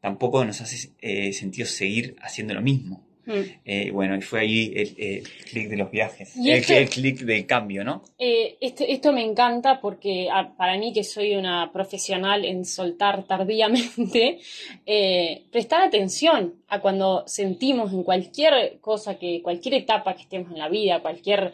tampoco 0.00 0.44
nos 0.44 0.60
hace 0.60 0.90
eh, 1.00 1.32
sentido 1.32 1.66
seguir 1.66 2.16
haciendo 2.20 2.54
lo 2.54 2.62
mismo. 2.62 3.06
Hmm. 3.26 3.40
Eh, 3.64 3.90
bueno, 3.90 4.16
y 4.16 4.20
fue 4.20 4.40
ahí 4.40 4.72
el, 4.76 4.94
el 4.98 5.22
clic 5.50 5.68
de 5.68 5.76
los 5.76 5.90
viajes, 5.90 6.36
Y 6.36 6.50
el, 6.50 6.58
este- 6.58 6.78
el 6.78 6.88
clic 6.90 7.20
del 7.20 7.46
cambio, 7.46 7.82
¿no? 7.84 8.02
Eh, 8.18 8.56
este- 8.60 8.92
esto 8.92 9.12
me 9.12 9.22
encanta 9.24 9.80
porque 9.80 10.28
a- 10.30 10.54
para 10.56 10.76
mí, 10.78 10.92
que 10.92 11.04
soy 11.04 11.34
una 11.34 11.70
profesional 11.72 12.44
en 12.44 12.64
soltar 12.64 13.24
tardíamente, 13.26 14.38
eh, 14.86 15.42
prestar 15.50 15.82
atención 15.82 16.54
a 16.68 16.80
cuando 16.80 17.24
sentimos 17.26 17.92
en 17.92 18.02
cualquier 18.02 18.78
cosa, 18.80 19.18
que 19.18 19.40
cualquier 19.42 19.74
etapa 19.74 20.14
que 20.14 20.22
estemos 20.22 20.50
en 20.52 20.58
la 20.58 20.68
vida, 20.68 21.00
cualquier 21.00 21.52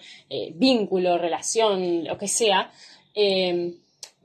vínculo, 0.55 1.19
relación, 1.19 2.05
lo 2.05 2.17
que 2.19 2.29
sea, 2.29 2.71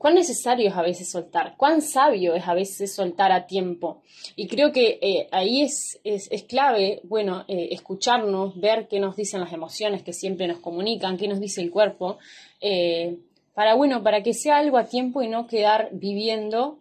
cuán 0.06 0.14
necesario 0.14 0.68
es 0.68 0.76
a 0.76 0.82
veces 0.82 1.10
soltar, 1.10 1.54
cuán 1.56 1.82
sabio 1.82 2.36
es 2.36 2.46
a 2.46 2.54
veces 2.54 2.94
soltar 2.94 3.32
a 3.32 3.48
tiempo. 3.48 4.02
Y 4.36 4.46
creo 4.46 4.70
que 4.70 5.00
eh, 5.02 5.26
ahí 5.32 5.62
es, 5.62 5.98
es, 6.04 6.44
clave, 6.44 7.00
bueno, 7.02 7.44
eh, 7.48 7.70
escucharnos, 7.72 8.56
ver 8.60 8.86
qué 8.86 9.00
nos 9.00 9.16
dicen 9.16 9.40
las 9.40 9.52
emociones 9.52 10.04
que 10.04 10.12
siempre 10.12 10.46
nos 10.46 10.60
comunican, 10.60 11.16
qué 11.16 11.26
nos 11.26 11.40
dice 11.40 11.60
el 11.60 11.72
cuerpo, 11.72 12.18
eh, 12.60 13.16
para, 13.52 13.74
bueno, 13.74 14.04
para 14.04 14.22
que 14.22 14.32
sea 14.32 14.58
algo 14.58 14.78
a 14.78 14.84
tiempo 14.84 15.22
y 15.22 15.28
no 15.28 15.48
quedar 15.48 15.88
viviendo 15.90 16.78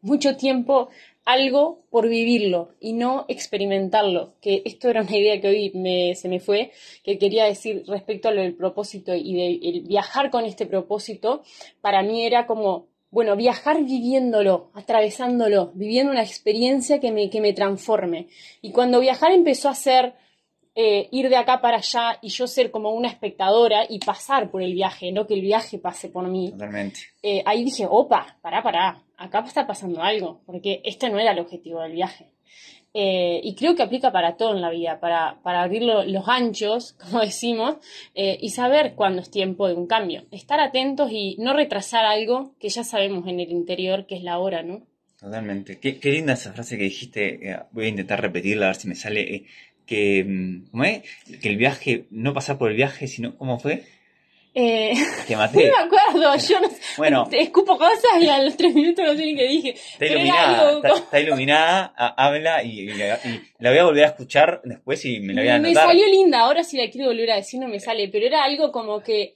mucho 0.00 0.36
tiempo 0.36 0.90
algo 1.28 1.84
por 1.90 2.08
vivirlo 2.08 2.70
y 2.80 2.94
no 2.94 3.26
experimentarlo, 3.28 4.32
que 4.40 4.62
esto 4.64 4.88
era 4.88 5.02
una 5.02 5.14
idea 5.14 5.38
que 5.42 5.48
hoy 5.48 5.72
me- 5.74 6.14
se 6.14 6.26
me 6.26 6.40
fue, 6.40 6.70
que 7.04 7.18
quería 7.18 7.44
decir 7.44 7.84
respecto 7.86 8.28
a 8.28 8.32
lo 8.32 8.40
del 8.40 8.54
propósito 8.54 9.14
y 9.14 9.34
de 9.34 9.46
el 9.68 9.80
viajar 9.82 10.30
con 10.30 10.46
este 10.46 10.64
propósito, 10.64 11.42
para 11.82 12.02
mí 12.02 12.24
era 12.24 12.46
como, 12.46 12.86
bueno, 13.10 13.36
viajar 13.36 13.84
viviéndolo, 13.84 14.70
atravesándolo, 14.72 15.72
viviendo 15.74 16.12
una 16.12 16.22
experiencia 16.22 16.98
que 16.98 17.12
me, 17.12 17.28
que 17.28 17.42
me 17.42 17.52
transforme. 17.52 18.28
Y 18.62 18.72
cuando 18.72 18.98
viajar 18.98 19.32
empezó 19.32 19.68
a 19.68 19.74
ser 19.74 20.14
eh, 20.80 21.08
ir 21.10 21.28
de 21.28 21.36
acá 21.36 21.60
para 21.60 21.78
allá 21.78 22.18
y 22.22 22.28
yo 22.28 22.46
ser 22.46 22.70
como 22.70 22.90
una 22.92 23.08
espectadora 23.08 23.80
y 23.88 23.98
pasar 23.98 24.48
por 24.50 24.62
el 24.62 24.72
viaje, 24.74 25.10
no 25.10 25.26
que 25.26 25.34
el 25.34 25.40
viaje 25.40 25.78
pase 25.78 26.08
por 26.08 26.26
mí, 26.28 26.52
Totalmente. 26.52 27.00
eh, 27.22 27.42
ahí 27.46 27.64
dije, 27.64 27.84
opa, 27.88 28.38
pará, 28.40 28.62
pará, 28.62 29.02
acá 29.16 29.40
está 29.46 29.66
pasando 29.66 30.02
algo, 30.02 30.40
porque 30.46 30.80
este 30.84 31.10
no 31.10 31.18
era 31.18 31.32
el 31.32 31.40
objetivo 31.40 31.82
del 31.82 31.92
viaje. 31.92 32.26
Eh, 32.94 33.40
y 33.44 33.54
creo 33.54 33.74
que 33.76 33.82
aplica 33.82 34.10
para 34.12 34.36
todo 34.36 34.54
en 34.54 34.60
la 34.62 34.70
vida, 34.70 34.98
para, 34.98 35.40
para 35.42 35.62
abrir 35.62 35.82
lo- 35.82 36.04
los 36.04 36.26
anchos, 36.28 36.92
como 37.02 37.20
decimos, 37.20 37.76
eh, 38.14 38.38
y 38.40 38.50
saber 38.50 38.94
cuándo 38.94 39.20
es 39.20 39.30
tiempo 39.30 39.68
de 39.68 39.74
un 39.74 39.86
cambio. 39.86 40.22
Estar 40.30 40.58
atentos 40.60 41.10
y 41.12 41.36
no 41.38 41.52
retrasar 41.54 42.04
algo 42.06 42.54
que 42.60 42.68
ya 42.70 42.84
sabemos 42.84 43.26
en 43.28 43.40
el 43.40 43.50
interior 43.50 44.06
que 44.06 44.16
es 44.16 44.22
la 44.22 44.38
hora, 44.38 44.62
¿no? 44.62 44.86
Totalmente. 45.20 45.78
Qué, 45.80 45.98
qué 45.98 46.12
linda 46.12 46.32
esa 46.34 46.52
frase 46.52 46.78
que 46.78 46.84
dijiste. 46.84 47.50
eh, 47.50 47.58
voy 47.72 47.86
a 47.86 47.88
intentar 47.88 48.20
repetirla 48.22 48.66
a 48.66 48.68
ver 48.70 48.76
si 48.76 48.88
me 48.88 48.94
sale. 48.94 49.44
Que, 49.88 50.60
¿cómo 50.70 50.84
es? 50.84 51.02
Que 51.40 51.48
el 51.48 51.56
viaje, 51.56 52.04
no 52.10 52.32
pasar 52.34 52.58
por 52.58 52.70
el 52.70 52.76
viaje, 52.76 53.08
sino, 53.08 53.36
¿cómo 53.36 53.58
fue? 53.58 53.84
Eh, 54.54 54.92
Que 55.26 55.32
no 55.34 55.38
maté. 55.40 55.70
me 55.70 55.84
acuerdo, 55.84 56.34
yo 56.48 56.60
no 56.60 56.68
sé, 56.68 56.76
Bueno. 56.96 57.26
te 57.30 57.40
escupo 57.40 57.78
cosas 57.78 58.00
y 58.20 58.28
a 58.28 58.42
los 58.42 58.56
tres 58.56 58.74
minutos 58.74 59.04
no 59.04 59.14
sé 59.14 59.24
ni 59.24 59.36
qué 59.36 59.46
dije. 59.48 59.70
Está 59.70 60.06
iluminada, 60.06 60.72
está, 60.76 60.88
está 60.94 61.20
iluminada, 61.20 61.94
ha- 61.96 62.26
habla 62.26 62.62
y, 62.64 62.80
y 62.80 62.86
la, 62.94 63.20
y 63.24 63.40
la 63.60 63.70
voy 63.70 63.78
a 63.78 63.84
volver 63.84 64.04
a 64.04 64.08
escuchar 64.08 64.60
después 64.64 65.04
y 65.04 65.20
me 65.20 65.32
la 65.34 65.42
voy 65.42 65.50
a 65.50 65.58
Me 65.58 65.68
anotar. 65.68 65.86
salió 65.88 66.06
linda, 66.06 66.40
ahora 66.40 66.64
si 66.64 66.76
la 66.76 66.90
quiero 66.90 67.08
volver 67.08 67.30
a 67.30 67.36
decir 67.36 67.60
no 67.60 67.68
me 67.68 67.78
sale, 67.80 68.08
pero 68.08 68.26
era 68.26 68.42
algo 68.44 68.72
como 68.72 69.00
que 69.02 69.34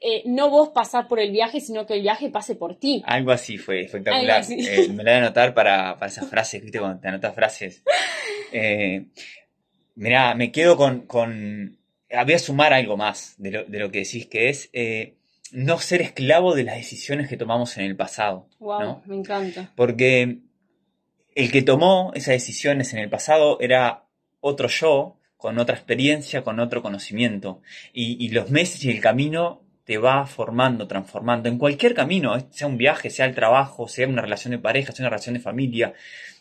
eh, 0.00 0.22
no 0.26 0.50
vos 0.50 0.70
pasar 0.70 1.06
por 1.08 1.20
el 1.20 1.30
viaje, 1.30 1.60
sino 1.60 1.86
que 1.86 1.94
el 1.94 2.02
viaje 2.02 2.28
pase 2.30 2.54
por 2.56 2.76
ti. 2.78 3.02
Algo 3.06 3.30
así 3.32 3.56
fue 3.58 3.80
espectacular. 3.82 4.40
Así. 4.40 4.56
Eh, 4.60 4.88
me 4.88 5.02
la 5.04 5.12
voy 5.12 5.20
a 5.20 5.24
anotar 5.26 5.54
para, 5.54 5.94
para 5.96 6.10
esas 6.10 6.28
frases, 6.28 6.60
¿viste? 6.62 6.78
Cuando 6.80 7.00
te 7.00 7.08
anotas 7.08 7.34
frases. 7.34 7.82
Eh, 8.52 9.06
mirá, 9.96 10.34
me 10.34 10.52
quedo 10.52 10.76
con, 10.76 11.00
con... 11.02 11.76
ah, 12.12 12.24
Voy 12.24 12.34
a 12.34 12.38
sumar 12.38 12.72
algo 12.72 12.96
más 12.96 13.34
de 13.38 13.50
lo, 13.50 13.64
de 13.64 13.78
lo 13.78 13.90
que 13.90 13.98
decís, 14.00 14.26
que 14.26 14.48
es 14.48 14.70
eh, 14.72 15.16
no 15.52 15.78
ser 15.78 16.02
esclavo 16.02 16.54
de 16.54 16.64
las 16.64 16.76
decisiones 16.76 17.28
que 17.28 17.36
tomamos 17.36 17.76
en 17.76 17.84
el 17.84 17.96
pasado. 17.96 18.48
Wow, 18.60 18.80
¿no? 18.80 19.02
me 19.06 19.16
encanta. 19.16 19.72
Porque 19.74 20.38
el 21.34 21.50
que 21.50 21.62
tomó 21.62 22.12
esas 22.14 22.34
decisiones 22.34 22.92
en 22.92 23.00
el 23.00 23.10
pasado 23.10 23.58
era 23.60 24.04
otro 24.40 24.68
yo, 24.68 25.18
con 25.36 25.58
otra 25.58 25.76
experiencia, 25.76 26.42
con 26.42 26.60
otro 26.60 26.82
conocimiento. 26.82 27.60
Y, 27.92 28.24
y 28.24 28.30
los 28.30 28.50
meses 28.50 28.84
y 28.84 28.90
el 28.90 29.00
camino 29.00 29.62
te 29.84 29.98
va 29.98 30.26
formando, 30.26 30.88
transformando. 30.88 31.48
En 31.48 31.58
cualquier 31.58 31.94
camino, 31.94 32.34
sea 32.50 32.66
un 32.66 32.76
viaje, 32.76 33.08
sea 33.10 33.26
el 33.26 33.34
trabajo, 33.34 33.86
sea 33.86 34.08
una 34.08 34.22
relación 34.22 34.50
de 34.52 34.58
pareja, 34.58 34.92
sea 34.92 35.04
una 35.04 35.10
relación 35.10 35.34
de 35.34 35.40
familia, 35.40 35.92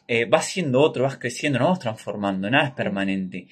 eh, 0.08 0.26
vas 0.26 0.46
siendo 0.46 0.82
otro, 0.82 1.04
vas 1.04 1.18
creciendo, 1.18 1.60
nos 1.60 1.68
vamos 1.68 1.80
transformando, 1.80 2.50
nada 2.50 2.68
es 2.68 2.74
permanente. 2.74 3.48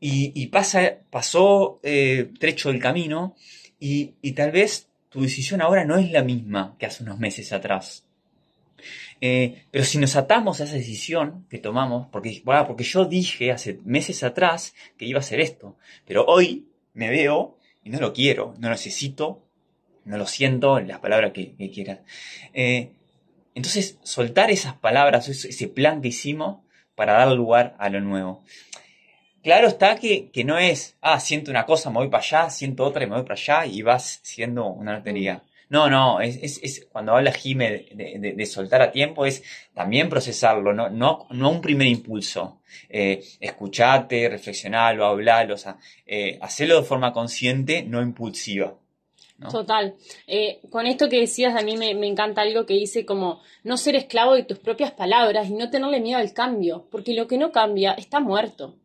Y, 0.00 0.32
y 0.34 0.46
pasa, 0.48 0.98
pasó 1.10 1.80
eh, 1.82 2.30
trecho 2.38 2.70
del 2.70 2.80
camino 2.80 3.34
y, 3.80 4.14
y 4.20 4.32
tal 4.32 4.50
vez 4.50 4.88
tu 5.08 5.22
decisión 5.22 5.62
ahora 5.62 5.84
no 5.84 5.96
es 5.96 6.10
la 6.10 6.22
misma 6.22 6.76
que 6.78 6.86
hace 6.86 7.02
unos 7.02 7.18
meses 7.18 7.52
atrás. 7.52 8.04
Eh, 9.20 9.64
pero 9.70 9.84
si 9.84 9.98
nos 9.98 10.16
atamos 10.16 10.60
a 10.60 10.64
esa 10.64 10.74
decisión 10.74 11.46
que 11.48 11.58
tomamos, 11.58 12.08
porque, 12.08 12.42
bueno, 12.44 12.66
porque 12.66 12.84
yo 12.84 13.06
dije 13.06 13.50
hace 13.50 13.80
meses 13.84 14.22
atrás 14.22 14.74
que 14.98 15.06
iba 15.06 15.18
a 15.18 15.20
hacer 15.20 15.40
esto, 15.40 15.76
pero 16.04 16.24
hoy 16.26 16.66
me 16.92 17.08
veo 17.08 17.56
y 17.82 17.90
no 17.90 17.98
lo 17.98 18.12
quiero, 18.12 18.54
no 18.58 18.68
lo 18.68 18.74
necesito, 18.74 19.42
no 20.04 20.18
lo 20.18 20.26
siento, 20.26 20.78
las 20.80 21.00
palabras 21.00 21.32
que, 21.32 21.54
que 21.54 21.70
quieras. 21.70 22.00
Eh, 22.52 22.90
entonces, 23.56 23.98
soltar 24.04 24.50
esas 24.52 24.74
palabras, 24.74 25.28
ese 25.28 25.68
plan 25.68 26.00
que 26.00 26.08
hicimos 26.08 26.58
para 26.94 27.14
dar 27.14 27.32
lugar 27.32 27.74
a 27.78 27.88
lo 27.88 28.00
nuevo. 28.00 28.44
Claro 29.42 29.68
está 29.68 29.96
que, 29.96 30.30
que 30.30 30.44
no 30.44 30.58
es, 30.58 30.96
ah, 31.00 31.20
siento 31.20 31.50
una 31.52 31.66
cosa, 31.66 31.90
me 31.90 31.98
voy 31.98 32.08
para 32.08 32.22
allá, 32.22 32.50
siento 32.50 32.84
otra 32.84 33.04
y 33.04 33.06
me 33.06 33.14
voy 33.14 33.22
para 33.22 33.34
allá 33.34 33.66
y 33.66 33.82
vas 33.82 34.20
siendo 34.22 34.66
una 34.66 34.94
lotería. 34.94 35.42
No, 35.68 35.88
no, 35.90 36.20
es, 36.20 36.36
es, 36.42 36.60
es 36.62 36.86
cuando 36.90 37.12
habla 37.16 37.32
Jime 37.32 37.86
de- 37.92 38.32
de 38.36 38.46
soltar 38.46 38.82
a 38.82 38.92
tiempo, 38.92 39.26
es 39.26 39.42
también 39.74 40.08
procesarlo, 40.08 40.72
no, 40.72 40.88
no, 40.90 41.26
no 41.30 41.50
un 41.50 41.60
primer 41.60 41.86
impulso. 41.88 42.60
Eh, 42.88 43.24
escuchate, 43.40 44.28
reflexionalo, 44.28 45.04
hablalo, 45.06 45.54
o 45.54 45.58
sea, 45.58 45.76
eh, 46.06 46.38
hacerlo 46.40 46.80
de 46.80 46.86
forma 46.86 47.12
consciente, 47.12 47.82
no 47.82 48.00
impulsiva. 48.02 48.74
¿No? 49.38 49.48
Total. 49.50 49.94
Eh, 50.26 50.60
con 50.70 50.86
esto 50.86 51.08
que 51.08 51.20
decías, 51.20 51.54
a 51.54 51.62
mí 51.62 51.76
me, 51.76 51.94
me 51.94 52.06
encanta 52.06 52.42
algo 52.42 52.64
que 52.66 52.74
dice 52.74 53.04
como 53.04 53.40
no 53.64 53.76
ser 53.76 53.94
esclavo 53.96 54.34
de 54.34 54.44
tus 54.44 54.58
propias 54.58 54.92
palabras 54.92 55.48
y 55.48 55.54
no 55.54 55.70
tenerle 55.70 56.00
miedo 56.00 56.18
al 56.18 56.32
cambio, 56.32 56.86
porque 56.90 57.14
lo 57.14 57.26
que 57.26 57.38
no 57.38 57.52
cambia 57.52 57.92
está 57.92 58.20
muerto. 58.20 58.76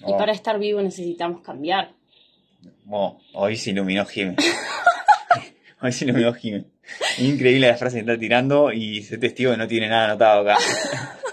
Y 0.00 0.12
Oh, 0.12 0.18
para 0.18 0.32
estar 0.32 0.58
vivo 0.58 0.80
necesitamos 0.82 1.40
cambiar. 1.42 1.92
oh, 2.90 3.18
hoy 3.32 3.56
se 3.56 3.70
iluminó 3.70 4.04
Jime. 4.04 4.36
hoy 5.80 5.92
se 5.92 6.04
iluminó 6.04 6.32
Jime. 6.34 6.64
Increíble 7.18 7.66
la 7.68 7.76
frase 7.76 7.96
que 7.96 8.00
está 8.00 8.18
tirando 8.18 8.72
y 8.72 8.98
ese 8.98 9.18
testigo 9.18 9.50
que 9.52 9.56
no 9.56 9.66
tiene 9.66 9.88
nada 9.88 10.04
anotado 10.04 10.42
acá. 10.42 10.58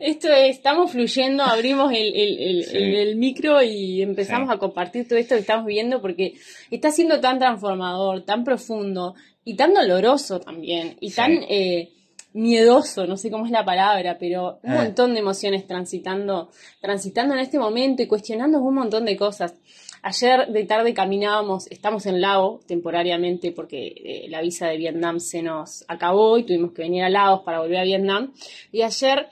Esto 0.00 0.28
es, 0.32 0.56
estamos 0.56 0.92
fluyendo, 0.92 1.42
abrimos 1.42 1.92
el, 1.92 2.14
el- 2.14 2.38
el- 2.38 2.64
Sí. 2.64 2.76
el- 2.76 2.94
el 2.96 3.16
micro 3.16 3.62
y 3.62 4.02
empezamos 4.02 4.48
Sí. 4.48 4.54
a 4.54 4.58
compartir 4.58 5.06
todo 5.08 5.18
esto 5.18 5.34
que 5.34 5.40
estamos 5.40 5.66
viviendo 5.66 6.00
porque 6.00 6.34
está 6.70 6.90
siendo 6.90 7.20
tan 7.20 7.38
transformador, 7.38 8.24
tan 8.24 8.44
profundo 8.44 9.14
y 9.44 9.54
tan 9.56 9.74
doloroso 9.74 10.40
también 10.40 10.96
y 11.00 11.10
Sí. 11.10 11.16
tan 11.16 11.32
eh, 11.48 11.90
miedoso, 12.34 13.06
no 13.06 13.16
sé 13.16 13.30
cómo 13.30 13.46
es 13.46 13.50
la 13.50 13.64
palabra, 13.64 14.18
pero 14.18 14.60
un 14.62 14.70
Ah. 14.72 14.84
montón 14.84 15.14
de 15.14 15.20
emociones 15.20 15.66
transitando, 15.66 16.50
transitando 16.80 17.34
en 17.34 17.40
este 17.40 17.58
momento 17.58 18.02
y 18.02 18.06
cuestionando 18.06 18.60
un 18.60 18.74
montón 18.74 19.04
de 19.06 19.16
cosas. 19.16 19.54
Ayer 20.02 20.46
de 20.48 20.64
tarde 20.64 20.94
caminábamos, 20.94 21.66
estamos 21.72 22.06
en 22.06 22.20
Laos 22.20 22.64
temporariamente 22.66 23.50
porque 23.50 23.88
eh, 23.96 24.26
la 24.28 24.40
visa 24.42 24.68
de 24.68 24.76
Vietnam 24.76 25.18
se 25.18 25.42
nos 25.42 25.84
acabó 25.88 26.38
y 26.38 26.44
tuvimos 26.44 26.72
que 26.72 26.82
venir 26.82 27.02
a 27.02 27.08
Laos 27.10 27.40
para 27.44 27.60
volver 27.60 27.78
a 27.78 27.82
Vietnam. 27.84 28.32
Y 28.70 28.82
ayer 28.82 29.26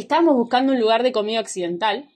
estábamos 0.00 0.34
buscando 0.36 0.72
un 0.72 0.80
lugar 0.80 1.02
de 1.02 1.12
comida 1.12 1.40
occidental 1.40 2.08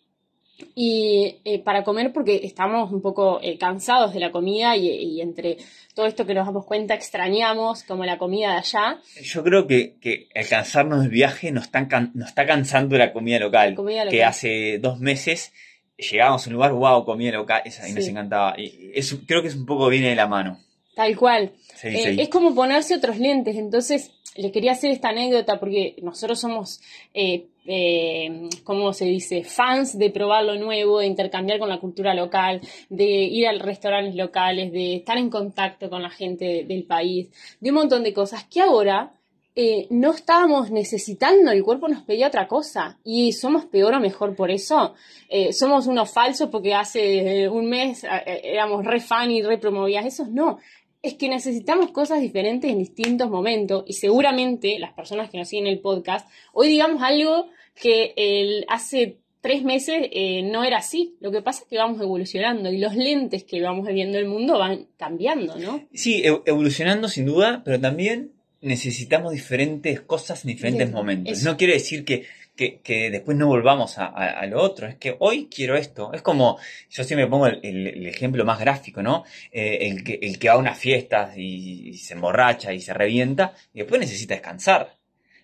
y 0.75 1.41
eh, 1.45 1.59
para 1.59 1.83
comer 1.83 2.13
porque 2.13 2.41
estamos 2.45 2.93
un 2.93 3.03
poco 3.03 3.41
eh, 3.43 3.59
cansados 3.59 4.15
de 4.15 4.21
la 4.21 4.31
comida 4.31 4.77
y, 4.77 4.89
y 4.89 5.21
entre 5.21 5.57
todo 5.95 6.07
esto 6.07 6.27
que 6.27 6.35
nos 6.35 6.47
damos 6.47 6.65
cuenta 6.65 6.95
extrañamos 6.95 7.83
como 7.83 8.05
la 8.05 8.19
comida 8.19 8.53
de 8.53 8.59
allá. 8.59 9.01
Yo 9.23 9.43
creo 9.43 9.67
que, 9.67 9.97
que 10.01 10.29
al 10.35 10.47
cansarnos 10.49 11.01
del 11.03 11.11
viaje 11.11 11.51
nos, 11.51 11.65
están 11.65 11.87
can- 11.87 12.13
nos 12.15 12.29
está 12.29 12.47
cansando 12.47 12.97
la 12.97 13.13
comida 13.13 13.39
local. 13.41 13.75
Comida 13.75 14.07
Que 14.09 14.23
hace 14.25 14.79
dos 14.79 15.01
meses 15.01 15.53
llegábamos 15.97 16.47
a 16.47 16.51
un 16.51 16.55
lugar, 16.55 16.73
wow, 16.73 17.05
comida 17.05 17.33
local, 17.33 17.63
esa, 17.65 17.89
y 17.89 17.93
nos 17.93 18.05
Sí. 18.05 18.11
encantaba. 18.11 18.55
Y 18.59 18.93
eso 18.95 19.19
creo 19.27 19.43
que 19.43 19.49
es 19.49 19.57
un 19.57 19.67
poco 19.67 19.89
viene 19.89 20.09
de 20.11 20.17
la 20.17 20.27
mano. 20.29 20.61
Tal 20.95 21.17
cual. 21.17 21.53
Sí, 21.75 21.89
Eh, 21.89 22.15
sí. 22.15 22.21
Es 22.21 22.29
como 22.29 22.55
ponerse 22.55 22.95
otros 22.95 23.19
lentes, 23.19 23.57
entonces 23.57 24.13
le 24.37 24.53
quería 24.53 24.73
hacer 24.73 24.91
esta 24.93 25.09
anécdota 25.09 25.59
porque 25.59 25.97
nosotros 26.03 26.41
somos, 26.41 26.81
eh, 27.13 27.47
eh, 27.67 28.49
¿cómo 28.63 28.93
se 28.93 29.07
dice?, 29.07 29.45
fans 29.45 29.99
de 29.99 30.11
probar 30.11 30.45
lo 30.45 30.57
nuevo, 30.57 31.01
de 31.01 31.07
intercambiar 31.07 31.59
con 31.59 31.69
la 31.69 31.81
cultura 31.81 32.15
local, 32.15 32.61
de 32.89 33.05
ir 33.05 33.47
a 33.47 33.53
restaurantes 33.53 34.15
locales, 34.15 34.73
de 34.73 34.97
estar 34.97 35.19
en 35.19 35.31
contacto 35.31 35.89
con 35.89 36.03
la 36.03 36.11
gente 36.11 36.65
del 36.65 36.85
país, 36.85 37.29
de 37.61 37.71
un 37.71 37.77
montón 37.77 38.03
de 38.03 38.13
cosas 38.13 38.45
que 38.45 38.61
ahora 38.61 39.15
eh, 39.57 39.87
no 39.91 40.11
estábamos 40.11 40.71
necesitando, 40.73 41.53
el 41.53 41.63
cuerpo 41.63 41.87
nos 41.89 42.03
pedía 42.03 42.27
otra 42.27 42.49
cosa 42.49 42.99
y 43.05 43.33
somos 43.33 43.67
peor 43.67 43.95
o 43.95 44.01
mejor 44.01 44.35
por 44.35 44.51
eso. 44.51 44.95
Eh, 45.29 45.53
somos 45.53 45.87
unos 45.87 46.13
falsos 46.13 46.49
porque 46.51 46.75
hace 46.75 47.49
un 47.49 47.69
mes 47.69 48.05
éramos 48.27 48.85
re 48.85 48.99
fan 49.01 49.31
y 49.31 49.43
re 49.43 49.59
promovías 49.59 50.07
esos. 50.07 50.29
No, 50.29 50.59
es 51.05 51.15
que 51.15 51.29
necesitamos 51.29 51.91
cosas 51.91 52.23
diferentes 52.23 52.71
en 52.71 52.79
distintos 52.79 53.29
momentos 53.29 53.85
y 53.87 53.93
seguramente 53.93 54.79
las 54.79 54.95
personas 54.95 55.29
que 55.31 55.37
nos 55.37 55.49
siguen 55.49 55.67
el 55.67 55.81
podcast, 55.81 56.27
hoy 56.55 56.69
digamos 56.69 57.03
algo 57.03 57.51
que 57.81 58.65
hace 58.69 59.19
tres 59.43 59.63
meses 59.63 60.09
eh, 60.11 60.43
no 60.43 60.65
era 60.65 60.79
así. 60.79 61.17
Lo 61.21 61.31
que 61.31 61.43
pasa 61.43 61.63
es 61.63 61.69
que 61.69 61.77
vamos 61.77 62.01
evolucionando 62.01 62.73
y 62.73 62.79
los 62.79 62.97
lentes 62.97 63.45
que 63.45 63.61
vamos 63.61 63.87
viendo 63.87 64.17
el 64.19 64.27
mundo 64.27 64.59
van 64.59 64.87
cambiando, 64.97 65.59
¿no? 65.59 65.87
Sí, 65.93 66.23
evolucionando 66.25 67.09
sin 67.09 67.27
duda, 67.27 67.61
pero 67.63 67.79
también 67.79 68.33
necesitamos 68.63 69.35
diferentes 69.35 70.01
cosas 70.01 70.43
en 70.45 70.53
diferentes 70.53 70.91
momentos. 70.91 71.43
No 71.43 71.59
quiere 71.59 71.75
decir 71.75 72.07
que 72.07 72.25
que, 72.57 73.11
después 73.11 73.37
no 73.37 73.47
volvamos 73.47 73.99
a, 73.99 74.47
lo 74.47 74.63
otro. 74.63 74.87
Es 74.87 74.97
que 74.97 75.17
hoy 75.19 75.49
quiero 75.55 75.77
esto. 75.77 76.13
Es 76.13 76.23
como, 76.23 76.59
yo 76.91 77.05
siempre 77.05 77.27
pongo 77.27 77.47
el, 77.47 78.07
ejemplo 78.07 78.45
más 78.45 78.61
gráfico, 78.61 79.03
¿no? 79.03 79.25
Eh, 79.53 79.89
el, 79.89 80.05
que, 80.05 80.19
el 80.23 80.39
que 80.39 80.49
va 80.49 80.55
a 80.55 80.59
una 80.59 80.75
fiesta 80.75 81.33
y, 81.37 81.95
se 81.95 82.15
emborracha 82.15 82.73
y 82.73 82.81
se 82.81 82.95
revienta 82.95 83.55
y 83.73 83.81
después 83.81 84.01
necesita 84.01 84.35
descansar. 84.35 84.97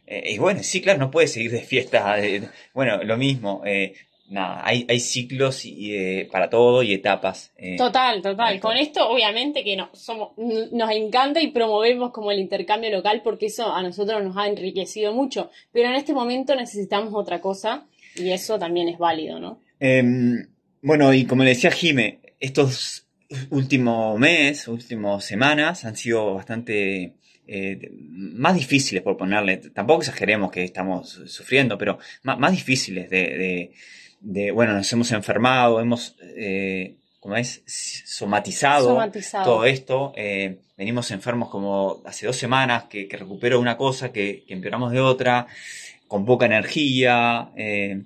Eh, 0.06 0.32
y 0.34 0.38
bueno, 0.38 0.62
sí, 0.62 0.80
claro, 0.80 0.98
no 0.98 1.10
puede 1.10 1.28
seguir 1.28 1.50
de 1.52 1.62
fiesta. 1.62 2.18
Eh, 2.20 2.48
bueno, 2.74 3.02
lo 3.02 3.16
mismo 3.16 3.62
nada, 4.30 4.62
hay, 4.64 4.86
hay 4.88 5.00
ciclos 5.00 5.64
y, 5.64 5.94
eh, 5.94 6.28
para 6.30 6.48
todo 6.48 6.82
y 6.82 6.94
etapas. 6.94 7.52
Eh, 7.56 7.76
total, 7.76 8.22
total. 8.22 8.60
Con 8.60 8.76
esto, 8.76 9.08
obviamente, 9.08 9.62
que 9.64 9.76
no, 9.76 9.90
somos, 9.92 10.30
nos 10.36 10.90
encanta 10.90 11.42
y 11.42 11.48
promovemos 11.48 12.12
como 12.12 12.30
el 12.30 12.38
intercambio 12.38 12.90
local 12.90 13.20
porque 13.22 13.46
eso 13.46 13.74
a 13.74 13.82
nosotros 13.82 14.22
nos 14.22 14.36
ha 14.36 14.46
enriquecido 14.46 15.12
mucho. 15.12 15.50
Pero 15.72 15.88
en 15.88 15.96
este 15.96 16.14
momento 16.14 16.54
necesitamos 16.54 17.12
otra 17.14 17.40
cosa 17.40 17.86
y 18.14 18.30
eso 18.30 18.58
también 18.58 18.88
es 18.88 18.98
válido, 18.98 19.38
¿no? 19.40 19.60
Em, 19.78 20.46
bueno, 20.82 21.12
y 21.12 21.24
como 21.24 21.42
le 21.42 21.50
decía 21.50 21.70
Jime, 21.70 22.20
estos 22.38 23.06
últimos 23.50 24.18
meses, 24.18 24.68
últimas 24.68 25.24
semanas 25.24 25.84
han 25.84 25.96
sido 25.96 26.34
bastante 26.34 27.14
eh, 27.46 27.90
más 27.92 28.54
difíciles, 28.54 29.02
por 29.02 29.16
ponerle, 29.16 29.56
tampoco 29.56 30.02
exageremos 30.02 30.52
que 30.52 30.62
estamos 30.62 31.20
sufriendo, 31.26 31.76
pero 31.76 31.98
más, 32.22 32.52
difíciles 32.52 33.10
de, 33.10 33.18
de, 33.18 33.72
bueno, 34.20 34.74
nos 34.74 34.92
hemos 34.92 35.10
enfermado, 35.12 35.80
hemos, 35.80 36.16
eh, 36.36 36.96
como 37.20 37.36
es, 37.36 37.62
somatizado, 37.66 38.98
todo 39.44 39.64
esto. 39.64 40.12
Eh, 40.16 40.58
venimos 40.76 41.10
enfermos 41.10 41.48
como 41.48 42.02
hace 42.04 42.26
dos 42.26 42.36
semanas, 42.36 42.84
que, 42.84 43.08
que 43.08 43.16
recupero 43.16 43.58
una 43.58 43.76
cosa, 43.76 44.12
que, 44.12 44.44
empeoramos 44.48 44.92
de 44.92 45.00
otra, 45.00 45.46
con 46.06 46.24
poca 46.24 46.46
energía. 46.46 47.50
Eh, 47.56 48.02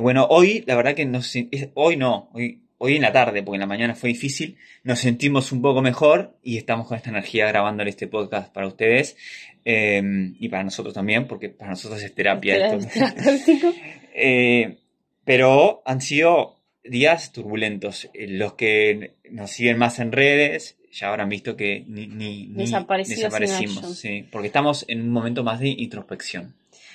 bueno, 0.00 0.26
hoy, 0.28 0.64
la 0.66 0.76
verdad 0.76 0.94
que 0.94 1.06
nos, 1.06 1.32
hoy 1.74 1.96
no, 1.96 2.30
hoy, 2.34 2.62
hoy 2.78 2.96
en 2.96 3.02
la 3.02 3.12
tarde, 3.12 3.42
porque 3.42 3.56
en 3.56 3.60
la 3.60 3.66
mañana 3.66 3.94
fue 3.94 4.08
difícil, 4.08 4.56
nos 4.82 4.98
sentimos 4.98 5.52
un 5.52 5.62
poco 5.62 5.80
mejor 5.80 6.36
y 6.42 6.58
estamos 6.58 6.86
con 6.86 6.96
esta 6.96 7.10
energía 7.10 7.46
grabando 7.46 7.82
este 7.84 8.06
podcast 8.06 8.52
para 8.52 8.66
ustedes 8.66 9.16
y 9.64 10.48
para 10.48 10.64
nosotros 10.64 10.94
también, 10.94 11.26
porque 11.26 11.50
para 11.50 11.70
nosotros 11.70 12.02
es 12.02 12.14
terapia. 12.14 12.74
esto. 12.74 13.72
Pero 15.28 15.82
han 15.84 16.00
sido 16.00 16.56
días 16.82 17.32
turbulentos. 17.32 18.08
Eh, 18.14 18.28
los 18.28 18.54
que 18.54 19.12
nos 19.30 19.50
siguen 19.50 19.76
más 19.76 19.98
en 19.98 20.10
redes 20.10 20.78
ya 20.90 21.08
habrán 21.08 21.28
visto 21.28 21.54
que 21.54 21.84
ni, 21.86 22.06
ni, 22.06 22.46
desaparecimos, 22.46 23.98
sí, 23.98 24.24
porque 24.32 24.46
estamos 24.46 24.86
en 24.88 25.02
un 25.02 25.10
momento 25.10 25.44
más 25.44 25.60
de 25.60 25.68
introspección. 25.68 26.54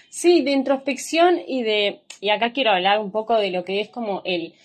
Sí, 0.10 0.42
de 0.42 0.50
introspección 0.50 1.42
y 1.48 1.62
de, 1.62 2.00
y 2.22 2.32
acá 2.32 2.54
quiero 2.54 2.72
hablar 2.72 3.00
un 3.00 3.12
poco 3.12 3.38
de 3.38 3.52
lo 3.52 3.64
que 3.64 3.82
es 3.82 3.90
como 3.90 4.24
el, 4.26 4.56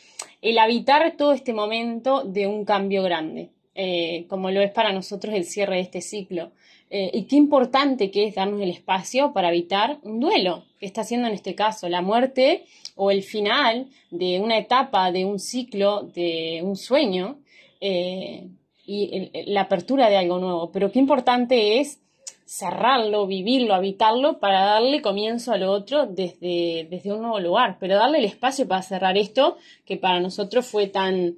el 0.41 0.59
habitar 0.59 1.15
todo 1.19 1.35
este 1.35 1.53
momento 1.53 2.25
de 2.25 2.47
un 2.47 2.65
cambio 2.65 3.03
grande, 3.03 3.51
eh, 3.75 4.25
como 4.29 4.51
lo 4.51 4.63
es 4.63 4.71
para 4.71 4.95
nosotros 4.95 5.35
el 5.35 5.45
cierre 5.45 5.77
de 5.77 5.83
este 5.83 6.01
ciclo. 6.01 6.53
Eh, 6.91 7.11
y 7.13 7.25
qué 7.25 7.37
importante 7.37 8.11
que 8.11 8.27
es 8.27 8.35
darnos 8.35 8.63
el 8.63 8.71
espacio 8.71 9.33
para 9.33 9.51
evitar 9.51 9.99
un 10.03 10.21
duelo, 10.21 10.65
que 10.81 10.87
está 10.87 11.03
haciendo 11.03 11.29
en 11.29 11.35
este 11.35 11.55
caso 11.55 11.89
la 11.89 12.01
muerte 12.01 12.65
o 12.97 13.11
el 13.11 13.23
final 13.23 13.89
de 14.11 14.41
una 14.41 14.57
etapa, 14.57 15.13
de 15.13 15.25
un 15.25 15.39
ciclo, 15.39 16.03
de 16.03 16.61
un 16.63 16.77
sueño 16.77 17.39
eh, 17.81 18.49
y 18.87 19.31
la 19.47 19.63
apertura 19.63 20.09
de 20.09 20.17
algo 20.17 20.39
nuevo. 20.39 20.73
Pero 20.73 20.91
qué 20.91 20.99
importante 20.99 21.81
es 21.81 22.01
cerrarlo, 22.49 23.27
vivirlo, 23.27 23.75
habitarlo 23.75 24.39
para 24.39 24.65
darle 24.65 25.03
comienzo 25.03 25.53
a 25.53 25.59
lo 25.59 25.71
otro 25.71 26.07
desde, 26.07 26.87
desde 26.89 27.13
un 27.13 27.21
nuevo 27.21 27.39
lugar, 27.41 27.77
pero 27.79 27.97
darle 27.97 28.19
el 28.19 28.25
espacio 28.25 28.67
para 28.67 28.81
cerrar 28.81 29.19
esto 29.19 29.59
que 29.85 29.99
para 29.99 30.19
nosotros 30.19 30.67
fue 30.67 30.87
tan, 30.87 31.35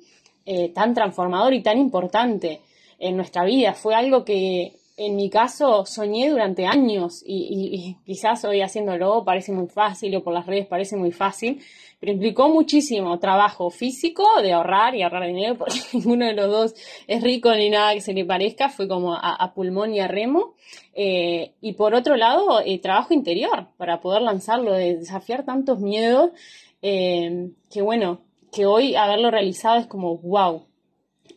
eh, 0.46 0.68
tan 0.68 0.94
transformador 0.94 1.52
y 1.52 1.62
tan 1.62 1.78
importante 1.78 2.60
en 3.00 3.16
nuestra 3.16 3.44
vida. 3.44 3.74
Fue 3.74 3.96
algo 3.96 4.24
que 4.24 4.79
en 5.00 5.16
mi 5.16 5.30
caso 5.30 5.86
soñé 5.86 6.28
durante 6.28 6.66
años 6.66 7.22
y, 7.26 7.96
quizás 8.04 8.44
hoy 8.44 8.60
haciéndolo 8.60 9.24
parece 9.24 9.50
muy 9.50 9.66
fácil 9.66 10.14
o 10.14 10.22
por 10.22 10.34
las 10.34 10.44
redes 10.44 10.66
parece 10.66 10.94
muy 10.94 11.10
fácil, 11.10 11.62
pero 11.98 12.12
implicó 12.12 12.50
muchísimo 12.50 13.18
trabajo 13.18 13.70
físico 13.70 14.22
de 14.42 14.52
ahorrar 14.52 14.94
y 14.94 15.02
ahorrar 15.02 15.26
dinero 15.26 15.54
porque 15.58 15.80
ninguno 15.94 16.26
de 16.26 16.34
los 16.34 16.50
dos 16.50 16.74
es 17.06 17.22
rico 17.22 17.50
ni 17.54 17.70
nada 17.70 17.94
que 17.94 18.02
se 18.02 18.12
le 18.12 18.26
parezca, 18.26 18.68
fue 18.68 18.88
como 18.88 19.14
a, 19.14 19.52
pulmón 19.54 19.94
y 19.94 20.00
a 20.00 20.06
remo. 20.06 20.54
Eh, 20.92 21.54
y 21.62 21.72
por 21.72 21.94
otro 21.94 22.16
lado, 22.16 22.60
eh, 22.62 22.78
trabajo 22.78 23.14
interior 23.14 23.68
para 23.78 24.02
poder 24.02 24.20
lanzarlo, 24.20 24.74
de 24.74 24.98
desafiar 24.98 25.46
tantos 25.46 25.80
miedos, 25.80 26.32
eh, 26.82 27.48
que 27.70 27.80
bueno, 27.80 28.20
que 28.52 28.66
hoy 28.66 28.96
haberlo 28.96 29.30
realizado 29.30 29.78
es 29.78 29.86
como 29.86 30.18
wow. 30.18 30.66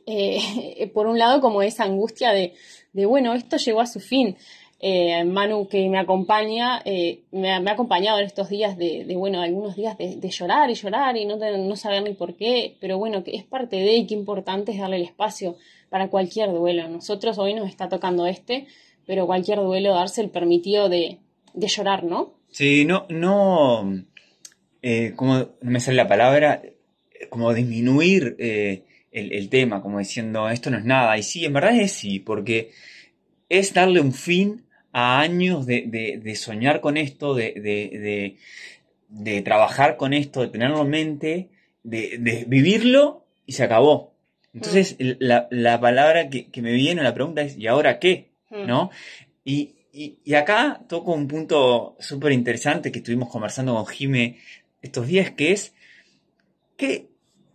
por 0.93 1.08
un 1.08 1.17
lado, 1.17 1.39
como 1.39 1.62
esa 1.62 1.86
angustia 1.86 2.34
de 2.34 2.54
de 2.93 3.06
bueno, 3.06 3.34
esto 3.34 3.58
llegó 3.58 3.82
a 3.82 3.88
su 3.88 3.99
fin. 3.99 4.38
Eh, 4.86 5.23
Manu 5.23 5.69
que 5.69 5.88
me 5.88 5.97
acompaña, 5.97 6.82
eh, 6.84 7.21
me, 7.32 7.51
ha 7.51 7.71
acompañado 7.71 8.19
en 8.19 8.25
estos 8.25 8.49
días 8.49 8.77
de, 8.77 9.06
bueno, 9.15 9.41
algunos 9.41 9.77
días 9.77 9.97
de, 9.97 10.29
llorar 10.29 10.69
y 10.69 10.73
llorar 10.73 11.15
y 11.15 11.23
no, 11.23 11.38
no 11.38 11.75
saber 11.77 12.03
ni 12.03 12.13
por 12.13 12.36
qué, 12.36 12.75
pero 12.82 12.97
bueno, 12.97 13.23
que 13.23 13.34
es 13.34 13.45
parte 13.45 13.77
de 13.77 13.95
y 13.95 14.08
qué 14.08 14.13
importante 14.13 14.73
es 14.73 14.79
darle 14.79 14.97
el 14.97 15.03
espacio 15.03 15.56
para 15.89 16.10
cualquier 16.10 16.51
duelo. 16.51 16.89
Nosotros 16.89 17.38
hoy 17.38 17.53
nos 17.53 17.69
está 17.69 17.88
tocando 17.88 18.27
este, 18.27 18.67
pero 19.06 19.25
cualquier 19.25 19.60
duelo 19.60 19.93
darse 19.93 20.19
el 20.19 20.29
permitido 20.29 20.89
de, 20.89 21.19
llorar, 21.56 22.03
¿no? 22.03 22.34
Sí, 22.49 22.84
no, 22.84 23.06
no, 23.08 24.03
eh, 24.82 25.13
como 25.15 25.47
me 25.62 25.79
sale 25.79 25.95
la 25.95 26.10
palabra, 26.10 26.62
como 27.29 27.53
disminuir 27.53 28.36
el, 29.13 29.49
tema, 29.49 29.82
como 29.82 29.99
diciendo, 29.99 30.49
esto 30.49 30.69
no 30.69 30.78
es 30.78 30.86
nada. 30.86 31.17
Y 31.17 31.23
sí, 31.23 31.45
en 31.45 31.54
verdad 31.54 31.76
es 31.80 31.91
sí, 31.91 32.19
porque 32.19 32.71
es 33.49 33.73
darle 33.73 33.99
un 33.99 34.13
fin 34.13 34.65
a 34.91 35.19
años 35.19 35.65
de, 35.65 36.34
soñar 36.36 36.82
con 36.82 36.97
esto, 36.97 37.36
de, 37.36 38.38
trabajar 39.45 39.97
con 39.97 40.13
esto, 40.13 40.41
de 40.41 40.47
tenerlo 40.47 40.82
en 40.82 40.89
mente, 40.89 41.49
de, 41.84 42.45
vivirlo 42.47 43.26
y 43.45 43.54
se 43.54 43.63
acabó. 43.63 44.13
Entonces, 44.54 44.97
mm. 44.99 45.13
la, 45.19 45.80
palabra 45.80 46.30
que, 46.30 46.62
me 46.62 46.73
viene, 46.73 47.04
la 47.04 47.13
pregunta 47.13 47.41
es, 47.41 47.58
¿y 47.58 47.67
ahora 47.67 47.99
qué? 47.99 48.32
Mm. 48.49 48.67
¿No? 48.67 48.89
Y, 49.45 49.76
y, 49.91 50.34
acá 50.34 50.82
toco 50.88 51.13
un 51.13 51.28
punto 51.28 51.95
súper 51.99 52.32
interesante 52.32 52.91
que 52.91 52.99
estuvimos 52.99 53.30
conversando 53.30 53.76
con 53.76 53.86
Jime 53.86 54.39
estos 54.82 55.08
días, 55.08 55.32
que 55.32 55.52
es, 55.52 55.76
¿qué, 56.78 57.12